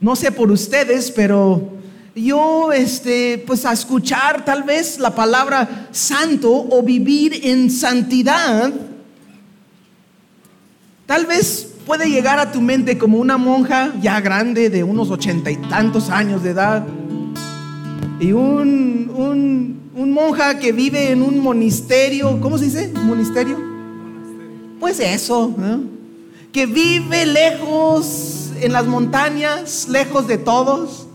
No 0.00 0.16
sé 0.16 0.32
por 0.32 0.50
ustedes, 0.50 1.10
pero 1.10 1.72
yo, 2.14 2.72
este, 2.72 3.42
pues 3.46 3.64
a 3.64 3.72
escuchar 3.72 4.44
tal 4.44 4.64
vez 4.64 4.98
la 4.98 5.14
palabra 5.14 5.88
santo 5.92 6.50
o 6.50 6.82
vivir 6.82 7.40
en 7.44 7.70
santidad, 7.70 8.72
tal 11.06 11.26
vez 11.26 11.68
puede 11.86 12.10
llegar 12.10 12.38
a 12.38 12.52
tu 12.52 12.60
mente 12.60 12.98
como 12.98 13.18
una 13.18 13.38
monja 13.38 13.92
ya 14.00 14.20
grande 14.20 14.70
de 14.70 14.84
unos 14.84 15.10
ochenta 15.10 15.50
y 15.50 15.56
tantos 15.56 16.10
años 16.10 16.42
de 16.42 16.50
edad 16.50 16.84
y 18.20 18.32
un, 18.32 19.10
un, 19.14 19.90
un 19.94 20.12
monja 20.12 20.58
que 20.58 20.72
vive 20.72 21.10
en 21.10 21.22
un 21.22 21.38
monasterio, 21.38 22.40
¿cómo 22.40 22.58
se 22.58 22.66
dice? 22.66 22.92
¿Monasterio? 23.04 23.71
Pues 24.82 24.98
eso, 24.98 25.54
que 26.50 26.66
vive 26.66 27.24
lejos 27.24 28.50
en 28.60 28.72
las 28.72 28.84
montañas, 28.84 29.86
lejos 29.88 30.26
de 30.26 30.38
todos. 30.38 31.06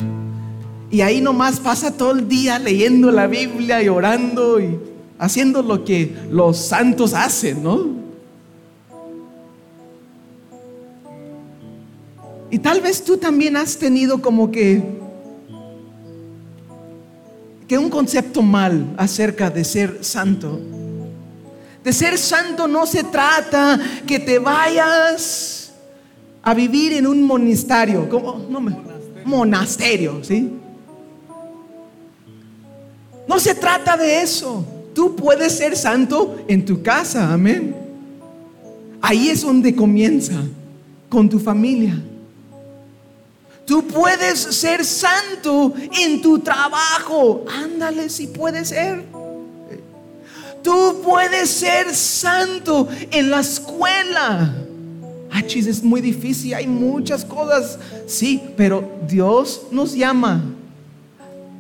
Y 0.89 1.01
ahí 1.01 1.19
nomás 1.19 1.59
pasa 1.59 1.91
todo 1.91 2.13
el 2.13 2.29
día 2.29 2.59
leyendo 2.59 3.11
la 3.11 3.27
Biblia 3.27 3.83
y 3.83 3.89
orando 3.89 4.61
y 4.61 4.79
haciendo 5.19 5.61
lo 5.63 5.83
que 5.83 6.15
los 6.31 6.57
santos 6.57 7.13
hacen, 7.13 7.61
¿no? 7.61 7.87
Y 12.49 12.59
tal 12.59 12.79
vez 12.79 13.03
tú 13.03 13.17
también 13.17 13.57
has 13.57 13.77
tenido 13.77 14.21
como 14.21 14.49
que 14.49 14.81
que 17.67 17.77
un 17.77 17.89
concepto 17.89 18.41
mal 18.41 18.93
acerca 18.95 19.49
de 19.49 19.65
ser 19.65 20.05
santo. 20.05 20.57
De 21.87 21.93
ser 21.93 22.17
santo 22.17 22.67
no 22.67 22.85
se 22.85 23.01
trata 23.01 23.79
que 24.05 24.19
te 24.19 24.39
vayas 24.39 25.71
a 26.43 26.53
vivir 26.53 26.91
en 26.91 27.07
un 27.07 27.23
monasterio. 27.23 28.09
¿Cómo? 28.09 28.45
No 28.49 28.59
monasterio, 29.23 30.21
¿sí? 30.21 30.51
No 33.25 33.39
se 33.39 33.55
trata 33.55 33.95
de 33.95 34.21
eso. 34.21 34.65
Tú 34.93 35.15
puedes 35.15 35.53
ser 35.53 35.77
santo 35.77 36.35
en 36.49 36.65
tu 36.65 36.83
casa, 36.83 37.31
amén. 37.31 37.73
Ahí 38.99 39.29
es 39.29 39.43
donde 39.43 39.73
comienza, 39.73 40.43
con 41.07 41.29
tu 41.29 41.39
familia. 41.39 41.97
Tú 43.65 43.87
puedes 43.87 44.37
ser 44.37 44.83
santo 44.83 45.73
en 45.97 46.21
tu 46.21 46.39
trabajo. 46.39 47.45
Ándale 47.49 48.09
si 48.09 48.27
puede 48.27 48.65
ser. 48.65 49.05
Tú 50.63 51.01
puedes 51.03 51.49
ser 51.49 51.93
santo 51.95 52.87
en 53.11 53.29
la 53.29 53.39
escuela. 53.39 54.53
Ah, 55.31 55.41
es 55.41 55.83
muy 55.83 56.01
difícil, 56.01 56.53
hay 56.53 56.67
muchas 56.67 57.23
cosas. 57.23 57.77
Sí, 58.07 58.41
pero 58.55 58.89
Dios 59.07 59.63
nos 59.71 59.93
llama. 59.93 60.43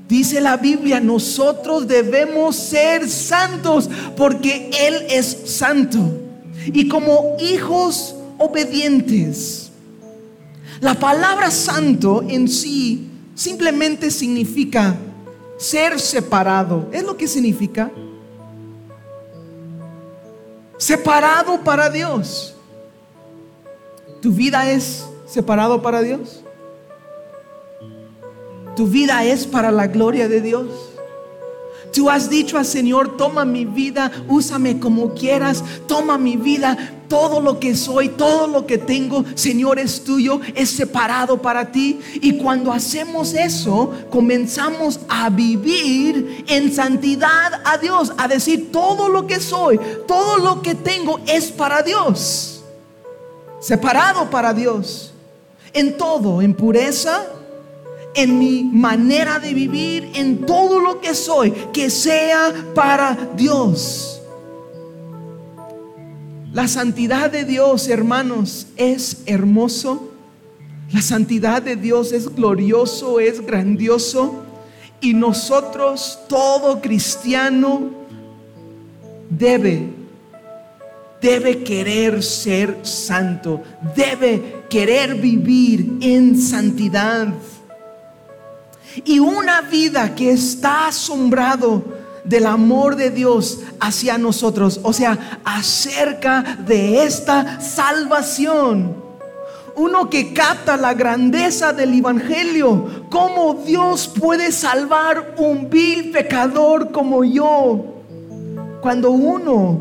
Dice 0.07 0.39
la 0.39 0.55
Biblia, 0.55 1.01
nosotros 1.01 1.85
debemos 1.87 2.55
ser 2.55 3.09
santos 3.09 3.89
porque 4.15 4.71
Él 4.79 5.05
es 5.09 5.37
santo. 5.45 5.99
Y 6.67 6.87
como 6.87 7.35
hijos 7.39 8.15
obedientes, 8.37 9.69
la 10.79 10.93
palabra 10.93 11.51
santo 11.51 12.23
en 12.27 12.47
sí 12.47 13.07
simplemente 13.35 14.09
significa 14.11 14.95
ser 15.57 15.99
separado. 15.99 16.89
Es 16.93 17.03
lo 17.03 17.17
que 17.17 17.27
significa 17.27 17.91
separado 20.77 21.63
para 21.63 21.89
Dios. 21.89 22.55
¿Tu 24.21 24.31
vida 24.31 24.69
es 24.69 25.07
separado 25.25 25.81
para 25.81 26.01
Dios? 26.01 26.43
¿Tu 28.75 28.87
vida 28.87 29.23
es 29.23 29.45
para 29.47 29.71
la 29.71 29.87
gloria 29.87 30.27
de 30.27 30.41
Dios? 30.41 30.96
Tú 31.97 32.11
has 32.11 32.29
dicho 32.29 32.59
al 32.59 32.65
Señor, 32.67 33.17
toma 33.17 33.43
mi 33.43 33.65
vida, 33.65 34.11
úsame 34.27 34.79
como 34.79 35.15
quieras, 35.15 35.63
toma 35.87 36.19
mi 36.19 36.37
vida, 36.37 36.93
todo 37.09 37.41
lo 37.41 37.59
que 37.59 37.75
soy, 37.75 38.09
todo 38.09 38.45
lo 38.45 38.67
que 38.67 38.77
tengo, 38.77 39.25
Señor, 39.33 39.79
es 39.79 40.03
tuyo, 40.03 40.39
es 40.53 40.69
separado 40.69 41.41
para 41.41 41.71
ti. 41.71 41.99
Y 42.21 42.37
cuando 42.37 42.71
hacemos 42.71 43.33
eso, 43.33 43.91
comenzamos 44.11 44.99
a 45.09 45.31
vivir 45.31 46.45
en 46.47 46.71
santidad 46.71 47.61
a 47.65 47.79
Dios, 47.79 48.13
a 48.15 48.27
decir, 48.27 48.71
todo 48.71 49.09
lo 49.09 49.25
que 49.25 49.39
soy, 49.39 49.79
todo 50.07 50.37
lo 50.37 50.61
que 50.61 50.75
tengo 50.75 51.19
es 51.25 51.45
para 51.51 51.81
Dios, 51.81 52.61
separado 53.59 54.29
para 54.29 54.53
Dios, 54.53 55.13
en 55.73 55.97
todo, 55.97 56.43
en 56.43 56.53
pureza, 56.53 57.25
en 58.17 58.39
mi 58.39 58.63
manera 58.63 59.39
de 59.39 59.53
vivir, 59.53 60.09
en 60.15 60.43
todo 60.43 60.79
lo 60.79 60.99
que 60.99 61.13
soy, 61.13 61.51
que 61.71 61.91
sea 61.91 62.51
para 62.73 63.15
Dios. 63.37 64.19
La 66.51 66.67
santidad 66.67 67.29
de 67.29 67.45
Dios, 67.45 67.87
hermanos, 67.87 68.65
es 68.75 69.21
hermoso. 69.27 70.11
La 70.91 71.03
santidad 71.03 71.61
de 71.61 71.75
Dios 71.75 72.11
es 72.11 72.33
glorioso, 72.33 73.19
es 73.19 73.45
grandioso. 73.45 74.43
Y 74.99 75.13
nosotros, 75.13 76.17
todo 76.27 76.81
cristiano, 76.81 77.91
debe, 79.29 79.89
debe 81.21 81.63
querer 81.63 82.23
ser 82.23 82.79
santo, 82.81 83.61
debe 83.95 84.63
querer 84.71 85.13
vivir 85.13 85.99
en 86.01 86.41
santidad. 86.41 87.31
Y 89.05 89.19
una 89.19 89.61
vida 89.61 90.15
que 90.15 90.31
está 90.31 90.87
asombrado 90.87 91.83
del 92.23 92.45
amor 92.45 92.95
de 92.95 93.09
Dios 93.09 93.59
hacia 93.79 94.17
nosotros, 94.17 94.79
o 94.83 94.91
sea, 94.91 95.39
acerca 95.45 96.57
de 96.65 97.03
esta 97.03 97.61
salvación. 97.61 98.95
Uno 99.75 100.09
que 100.09 100.33
capta 100.33 100.75
la 100.75 100.93
grandeza 100.93 101.71
del 101.71 101.93
Evangelio, 101.93 103.05
cómo 103.09 103.53
Dios 103.65 104.07
puede 104.07 104.51
salvar 104.51 105.35
un 105.37 105.69
vil 105.69 106.11
pecador 106.11 106.91
como 106.91 107.23
yo. 107.23 107.85
Cuando 108.81 109.11
uno 109.11 109.79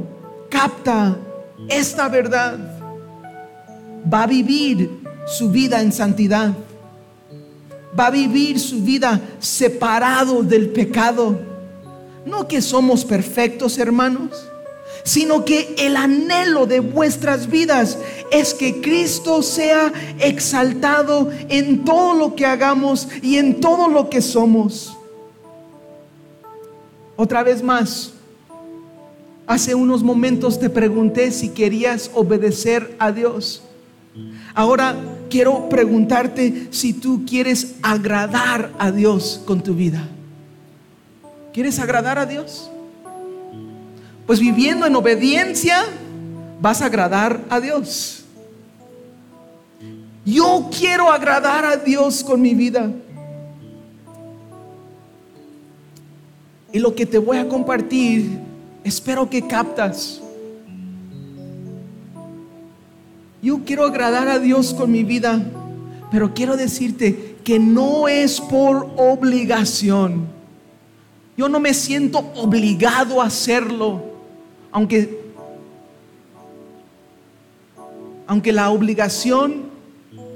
capta 0.50 1.16
esta 1.68 2.08
verdad, 2.08 2.58
va 4.12 4.22
a 4.22 4.26
vivir 4.26 5.02
su 5.26 5.50
vida 5.50 5.80
en 5.80 5.92
santidad 5.92 6.52
va 7.98 8.06
a 8.06 8.10
vivir 8.10 8.60
su 8.60 8.82
vida 8.82 9.20
separado 9.38 10.42
del 10.42 10.68
pecado. 10.70 11.38
No 12.24 12.48
que 12.48 12.60
somos 12.60 13.04
perfectos, 13.04 13.78
hermanos, 13.78 14.30
sino 15.04 15.44
que 15.44 15.74
el 15.78 15.96
anhelo 15.96 16.66
de 16.66 16.80
vuestras 16.80 17.48
vidas 17.48 17.98
es 18.32 18.52
que 18.52 18.80
Cristo 18.80 19.42
sea 19.42 19.92
exaltado 20.18 21.30
en 21.48 21.84
todo 21.84 22.14
lo 22.14 22.34
que 22.34 22.44
hagamos 22.44 23.08
y 23.22 23.36
en 23.36 23.60
todo 23.60 23.88
lo 23.88 24.10
que 24.10 24.20
somos. 24.20 24.96
Otra 27.14 27.42
vez 27.42 27.62
más, 27.62 28.12
hace 29.46 29.74
unos 29.74 30.02
momentos 30.02 30.58
te 30.58 30.68
pregunté 30.68 31.30
si 31.30 31.50
querías 31.50 32.10
obedecer 32.12 32.96
a 32.98 33.12
Dios. 33.12 33.62
Ahora 34.54 34.96
quiero 35.28 35.68
preguntarte 35.68 36.68
si 36.70 36.92
tú 36.92 37.24
quieres 37.26 37.76
agradar 37.82 38.72
a 38.78 38.90
Dios 38.90 39.42
con 39.46 39.62
tu 39.62 39.74
vida. 39.74 40.08
¿Quieres 41.52 41.78
agradar 41.78 42.18
a 42.18 42.26
Dios? 42.26 42.70
Pues 44.26 44.40
viviendo 44.40 44.86
en 44.86 44.96
obediencia 44.96 45.84
vas 46.60 46.82
a 46.82 46.86
agradar 46.86 47.40
a 47.48 47.60
Dios. 47.60 48.24
Yo 50.24 50.68
quiero 50.76 51.12
agradar 51.12 51.64
a 51.64 51.76
Dios 51.76 52.24
con 52.24 52.40
mi 52.40 52.54
vida. 52.54 52.90
Y 56.72 56.78
lo 56.80 56.94
que 56.94 57.06
te 57.06 57.18
voy 57.18 57.38
a 57.38 57.48
compartir, 57.48 58.38
espero 58.82 59.30
que 59.30 59.46
captas. 59.46 60.20
Yo 63.46 63.60
quiero 63.64 63.84
agradar 63.84 64.26
a 64.26 64.40
Dios 64.40 64.74
con 64.74 64.90
mi 64.90 65.04
vida, 65.04 65.40
pero 66.10 66.34
quiero 66.34 66.56
decirte 66.56 67.36
que 67.44 67.60
no 67.60 68.08
es 68.08 68.40
por 68.40 68.90
obligación. 68.96 70.26
Yo 71.36 71.48
no 71.48 71.60
me 71.60 71.72
siento 71.72 72.28
obligado 72.34 73.22
a 73.22 73.26
hacerlo, 73.26 74.02
aunque 74.72 75.20
aunque 78.26 78.52
la 78.52 78.68
obligación 78.70 79.66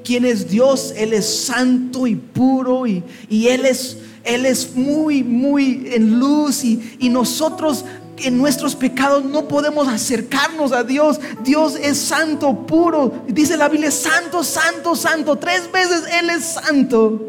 quién 0.05 0.25
es 0.25 0.49
Dios, 0.49 0.95
Él 0.97 1.13
es 1.13 1.27
santo 1.47 2.07
y 2.07 2.15
puro 2.15 2.87
y, 2.87 3.03
Él 3.29 3.67
es 3.67 3.99
Él 4.23 4.47
es 4.47 4.77
muy, 4.77 5.25
muy 5.25 5.89
en 5.93 6.21
luz 6.21 6.63
y, 6.63 6.97
y 7.01 7.09
nosotros 7.09 7.85
en 8.27 8.39
nuestros 8.39 8.75
pecados 8.75 9.25
no 9.25 9.49
podemos 9.49 9.89
acercarnos 9.89 10.73
a 10.73 10.85
Dios. 10.85 11.21
Dios 11.43 11.77
es 11.77 11.99
santo, 11.99 12.67
puro. 12.67 13.13
Dice 13.27 13.57
la 13.57 13.69
Biblia, 13.69 13.91
santo, 13.91 14.43
santo, 14.43 14.95
santo. 14.95 15.37
Tres 15.37 15.71
veces 15.73 16.05
Él 16.21 16.31
es 16.31 16.45
santo. 16.45 17.21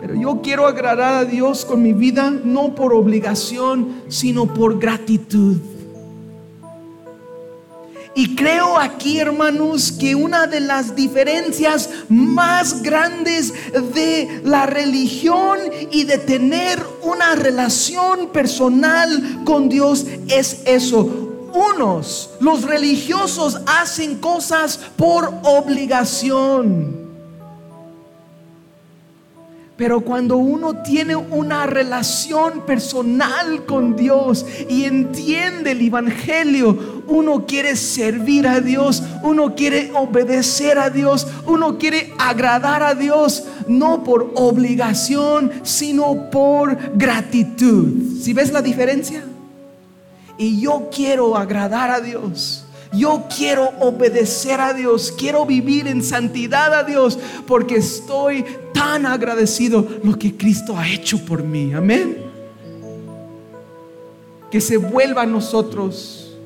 Pero 0.00 0.14
yo 0.14 0.40
quiero 0.42 0.66
agradar 0.66 1.14
a 1.14 1.24
Dios 1.24 1.64
con 1.64 1.82
mi 1.82 1.92
vida, 1.92 2.30
no 2.30 2.74
por 2.74 2.92
obligación, 2.92 4.02
sino 4.08 4.52
por 4.52 4.78
gratitud. 4.78 5.56
Y 8.18 8.34
creo 8.34 8.78
aquí, 8.78 9.18
hermanos, 9.18 9.92
que 9.92 10.14
una 10.14 10.46
de 10.46 10.60
las 10.60 10.96
diferencias 10.96 11.90
más 12.08 12.82
grandes 12.82 13.52
de 13.92 14.40
la 14.42 14.64
religión 14.64 15.58
y 15.90 16.04
de 16.04 16.16
tener 16.16 16.82
una 17.02 17.34
relación 17.34 18.28
personal 18.32 19.42
con 19.44 19.68
Dios 19.68 20.06
es 20.28 20.62
eso. 20.64 21.50
Unos, 21.52 22.30
los 22.40 22.62
religiosos, 22.62 23.60
hacen 23.66 24.16
cosas 24.16 24.80
por 24.96 25.30
obligación. 25.42 27.05
Pero 29.76 30.00
cuando 30.00 30.38
uno 30.38 30.82
tiene 30.82 31.16
una 31.16 31.66
relación 31.66 32.64
personal 32.64 33.66
con 33.66 33.94
Dios 33.94 34.46
y 34.70 34.84
entiende 34.84 35.72
el 35.72 35.82
Evangelio, 35.82 37.02
uno 37.06 37.44
quiere 37.44 37.76
servir 37.76 38.48
a 38.48 38.60
Dios, 38.60 39.02
uno 39.22 39.54
quiere 39.54 39.92
obedecer 39.94 40.78
a 40.78 40.88
Dios, 40.88 41.26
uno 41.44 41.76
quiere 41.76 42.14
agradar 42.16 42.82
a 42.82 42.94
Dios, 42.94 43.44
no 43.68 44.02
por 44.02 44.32
obligación, 44.34 45.52
sino 45.62 46.30
por 46.30 46.96
gratitud. 46.96 48.18
¿Si 48.22 48.32
ves 48.32 48.52
la 48.52 48.62
diferencia? 48.62 49.24
Y 50.38 50.58
yo 50.58 50.88
quiero 50.90 51.36
agradar 51.36 51.90
a 51.90 52.00
Dios. 52.00 52.65
Yo 52.92 53.24
quiero 53.34 53.70
obedecer 53.80 54.60
a 54.60 54.72
Dios, 54.72 55.12
quiero 55.16 55.44
vivir 55.44 55.86
en 55.88 56.02
santidad 56.02 56.72
a 56.72 56.84
Dios, 56.84 57.18
porque 57.46 57.76
estoy 57.76 58.44
tan 58.72 59.06
agradecido 59.06 59.86
lo 60.02 60.18
que 60.18 60.36
Cristo 60.36 60.76
ha 60.78 60.88
hecho 60.88 61.24
por 61.24 61.42
mí. 61.42 61.72
Amén. 61.74 62.16
Que 64.50 64.60
se 64.60 64.76
vuelva 64.76 65.22
a 65.22 65.26
nosotros, 65.26 66.36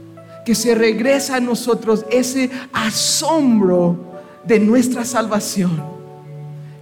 que 0.44 0.54
se 0.54 0.74
regresa 0.74 1.36
a 1.36 1.40
nosotros 1.40 2.04
ese 2.10 2.50
asombro 2.72 3.96
de 4.44 4.58
nuestra 4.58 5.04
salvación. 5.04 5.82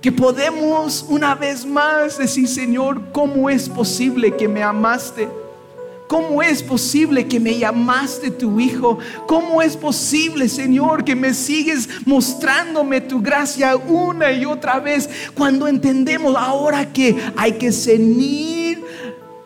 Que 0.00 0.12
podemos 0.12 1.04
una 1.08 1.34
vez 1.34 1.66
más 1.66 2.18
decir, 2.18 2.46
Señor, 2.46 3.10
¿cómo 3.10 3.50
es 3.50 3.68
posible 3.68 4.36
que 4.36 4.46
me 4.46 4.62
amaste? 4.62 5.28
¿Cómo 6.08 6.40
es 6.40 6.62
posible 6.62 7.28
que 7.28 7.38
me 7.38 7.58
llamaste 7.58 8.30
tu 8.30 8.58
hijo? 8.58 8.98
¿Cómo 9.26 9.60
es 9.60 9.76
posible, 9.76 10.48
Señor, 10.48 11.04
que 11.04 11.14
me 11.14 11.34
sigues 11.34 11.86
mostrándome 12.06 13.02
tu 13.02 13.20
gracia 13.20 13.76
una 13.76 14.32
y 14.32 14.46
otra 14.46 14.80
vez 14.80 15.08
cuando 15.34 15.68
entendemos 15.68 16.34
ahora 16.34 16.90
que 16.94 17.14
hay 17.36 17.52
que 17.52 17.70
ceñir 17.70 18.82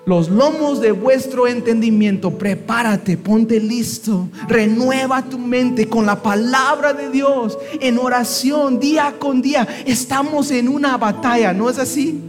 los 0.06 0.28
lomos 0.28 0.80
de 0.80 0.92
vuestro 0.92 1.48
entendimiento? 1.48 2.38
Prepárate, 2.38 3.16
ponte 3.16 3.58
listo, 3.58 4.28
renueva 4.46 5.20
tu 5.22 5.40
mente 5.40 5.88
con 5.88 6.06
la 6.06 6.22
palabra 6.22 6.92
de 6.92 7.10
Dios 7.10 7.58
en 7.80 7.98
oración 7.98 8.78
día 8.78 9.16
con 9.18 9.42
día. 9.42 9.66
Estamos 9.84 10.52
en 10.52 10.68
una 10.68 10.96
batalla, 10.96 11.52
¿no 11.52 11.68
es 11.68 11.80
así? 11.80 12.20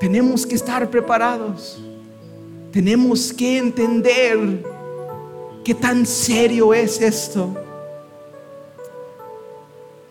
Tenemos 0.00 0.44
que 0.44 0.56
estar 0.56 0.90
preparados. 0.90 1.78
Tenemos 2.74 3.32
que 3.32 3.56
entender 3.56 4.64
qué 5.64 5.76
tan 5.76 6.04
serio 6.04 6.74
es 6.74 7.00
esto. 7.00 7.54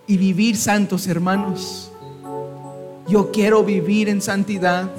Y 0.07 0.15
vivir 0.15 0.55
santos, 0.55 1.05
hermanos. 1.07 1.91
Yo 3.09 3.31
quiero 3.33 3.65
vivir 3.65 4.07
en 4.07 4.21
santidad. 4.21 4.89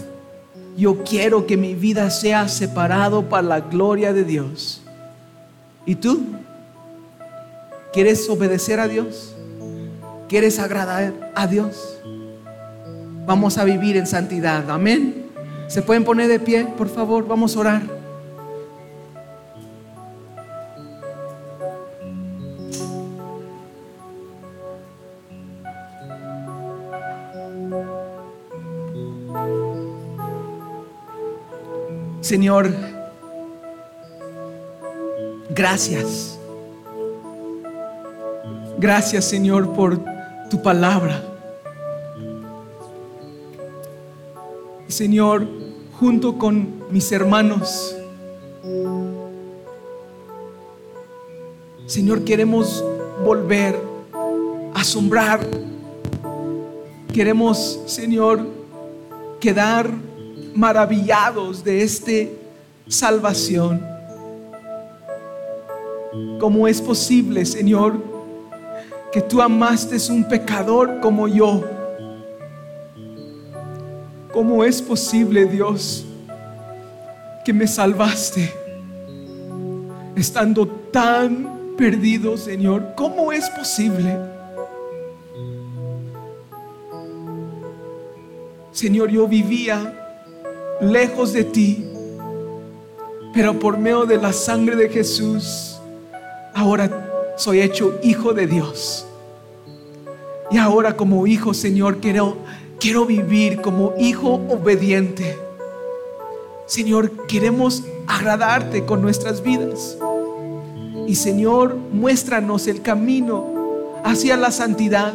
yo 0.76 1.04
quiero 1.04 1.46
que 1.46 1.56
mi 1.56 1.74
vida 1.74 2.10
sea 2.10 2.48
separado 2.48 3.30
para 3.30 3.48
la 3.48 3.60
gloria 3.60 4.12
de 4.12 4.24
Dios. 4.24 4.82
¿Y 5.86 5.94
tú? 5.94 6.22
¿Quieres 7.94 8.28
obedecer 8.28 8.78
a 8.78 8.88
Dios? 8.88 9.34
¿Quieres 10.28 10.58
agradar 10.58 11.32
a 11.34 11.46
Dios? 11.46 11.98
Vamos 13.24 13.56
a 13.56 13.64
vivir 13.64 13.96
en 13.96 14.06
santidad. 14.06 14.70
Amén. 14.70 15.23
¿Se 15.74 15.82
pueden 15.82 16.04
poner 16.04 16.28
de 16.28 16.38
pie, 16.38 16.68
por 16.78 16.88
favor? 16.88 17.26
Vamos 17.26 17.56
a 17.56 17.58
orar. 17.58 17.82
Señor, 32.20 32.72
gracias. 35.50 36.38
Gracias 38.78 39.24
Señor 39.24 39.72
por 39.74 39.98
tu 40.48 40.62
palabra. 40.62 41.20
Señor, 44.86 45.63
junto 45.98 46.38
con 46.38 46.84
mis 46.90 47.10
hermanos, 47.12 47.96
Señor, 51.86 52.24
queremos 52.24 52.84
volver 53.24 53.78
a 54.74 54.80
asombrar. 54.80 55.40
Queremos, 57.12 57.80
Señor, 57.86 58.46
quedar 59.38 59.90
maravillados 60.54 61.62
de 61.62 61.82
esta 61.82 62.30
salvación. 62.88 63.84
¿Cómo 66.40 66.66
es 66.66 66.80
posible, 66.80 67.44
Señor, 67.44 67.94
que 69.12 69.20
tú 69.20 69.40
amaste 69.40 69.96
un 70.10 70.26
pecador 70.26 71.00
como 71.00 71.28
yo? 71.28 71.62
¿Cómo 74.34 74.64
es 74.64 74.82
posible, 74.82 75.44
Dios, 75.44 76.04
que 77.44 77.52
me 77.52 77.68
salvaste 77.68 78.52
estando 80.16 80.66
tan 80.66 81.76
perdido, 81.78 82.36
Señor? 82.36 82.94
¿Cómo 82.96 83.30
es 83.30 83.48
posible? 83.50 84.18
Señor, 88.72 89.10
yo 89.10 89.28
vivía 89.28 90.16
lejos 90.80 91.32
de 91.32 91.44
ti, 91.44 91.86
pero 93.32 93.56
por 93.60 93.78
medio 93.78 94.04
de 94.04 94.16
la 94.16 94.32
sangre 94.32 94.74
de 94.74 94.88
Jesús, 94.88 95.78
ahora 96.54 97.34
soy 97.36 97.60
hecho 97.60 98.00
hijo 98.02 98.34
de 98.34 98.48
Dios. 98.48 99.06
Y 100.50 100.58
ahora 100.58 100.96
como 100.96 101.24
hijo, 101.28 101.54
Señor, 101.54 101.98
quiero, 102.00 102.36
quiero 102.84 103.06
vivir 103.06 103.62
como 103.62 103.94
hijo 103.98 104.42
obediente. 104.50 105.38
Señor, 106.66 107.26
queremos 107.26 107.82
agradarte 108.06 108.84
con 108.84 109.00
nuestras 109.00 109.42
vidas. 109.42 109.96
Y 111.06 111.14
Señor, 111.14 111.76
muéstranos 111.76 112.66
el 112.66 112.82
camino 112.82 113.46
hacia 114.04 114.36
la 114.36 114.50
santidad. 114.50 115.14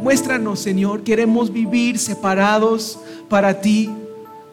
Muéstranos, 0.00 0.60
Señor, 0.60 1.02
queremos 1.04 1.52
vivir 1.52 1.98
separados 1.98 2.98
para 3.28 3.60
ti 3.60 3.90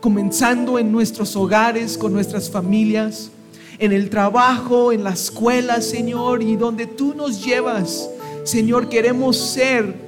comenzando 0.02 0.78
en 0.78 0.92
nuestros 0.92 1.38
hogares, 1.38 1.98
con 1.98 2.12
nuestras 2.12 2.52
familias, 2.52 3.32
en 3.80 3.94
el 3.94 4.10
trabajo, 4.10 4.92
en 4.92 5.06
la 5.06 5.12
escuela, 5.12 5.80
Señor, 5.80 6.44
y 6.44 6.58
donde 6.58 6.86
tú 6.86 7.14
nos 7.16 7.46
llevas, 7.46 8.10
Señor, 8.44 8.90
queremos 8.90 9.38
ser 9.38 10.05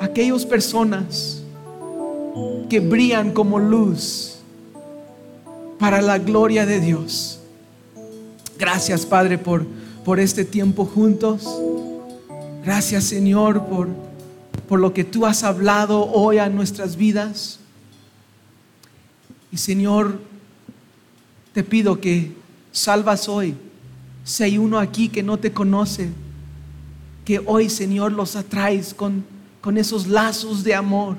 aquellas 0.00 0.44
personas 0.44 1.42
que 2.68 2.80
brillan 2.80 3.32
como 3.32 3.58
luz 3.58 4.36
para 5.78 6.02
la 6.02 6.18
gloria 6.18 6.66
de 6.66 6.80
Dios. 6.80 7.40
Gracias, 8.58 9.06
Padre, 9.06 9.38
por, 9.38 9.64
por 10.04 10.20
este 10.20 10.44
tiempo 10.44 10.84
juntos. 10.84 11.46
Gracias, 12.64 13.04
Señor, 13.04 13.66
por, 13.66 13.88
por 14.68 14.80
lo 14.80 14.92
que 14.92 15.04
tú 15.04 15.26
has 15.26 15.44
hablado 15.44 16.04
hoy 16.12 16.38
a 16.38 16.48
nuestras 16.48 16.96
vidas. 16.96 17.60
Y 19.50 19.56
Señor, 19.56 20.20
te 21.52 21.64
pido 21.64 22.00
que 22.00 22.32
salvas 22.72 23.28
hoy. 23.28 23.54
Si 24.24 24.42
hay 24.42 24.58
uno 24.58 24.78
aquí 24.78 25.08
que 25.08 25.22
no 25.22 25.38
te 25.38 25.52
conoce, 25.52 26.10
que 27.24 27.40
hoy, 27.46 27.70
Señor, 27.70 28.12
los 28.12 28.36
atraes 28.36 28.92
con, 28.92 29.24
con 29.60 29.76
esos 29.76 30.06
lazos 30.06 30.64
de 30.64 30.74
amor, 30.74 31.16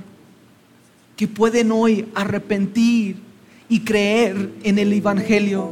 que 1.15 1.27
pueden 1.27 1.71
hoy 1.71 2.07
arrepentir 2.15 3.17
y 3.67 3.81
creer 3.81 4.51
en 4.63 4.79
el 4.79 4.93
Evangelio. 4.93 5.69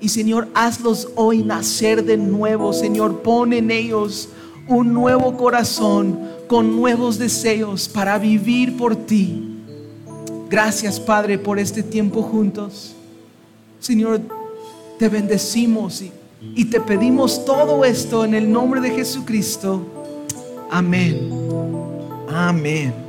Y 0.00 0.08
Señor, 0.08 0.48
hazlos 0.54 1.08
hoy 1.14 1.42
nacer 1.42 2.04
de 2.04 2.16
nuevo. 2.16 2.72
Señor, 2.72 3.22
pon 3.22 3.52
en 3.52 3.70
ellos 3.70 4.28
un 4.68 4.92
nuevo 4.92 5.36
corazón 5.36 6.18
con 6.48 6.76
nuevos 6.76 7.18
deseos 7.18 7.88
para 7.88 8.18
vivir 8.18 8.76
por 8.76 8.96
ti. 8.96 9.48
Gracias, 10.50 11.00
Padre, 11.00 11.38
por 11.38 11.58
este 11.58 11.82
tiempo 11.82 12.22
juntos. 12.22 12.94
Señor, 13.80 14.20
te 14.98 15.08
bendecimos 15.08 16.02
y, 16.02 16.12
y, 16.54 16.66
te 16.66 16.80
pedimos 16.80 17.44
todo 17.44 17.84
esto 17.84 18.24
en 18.24 18.34
el 18.34 18.52
nombre 18.52 18.80
de 18.80 18.90
Jesucristo. 18.90 19.80
Amén. 20.70 21.91
Amén. 22.32 23.01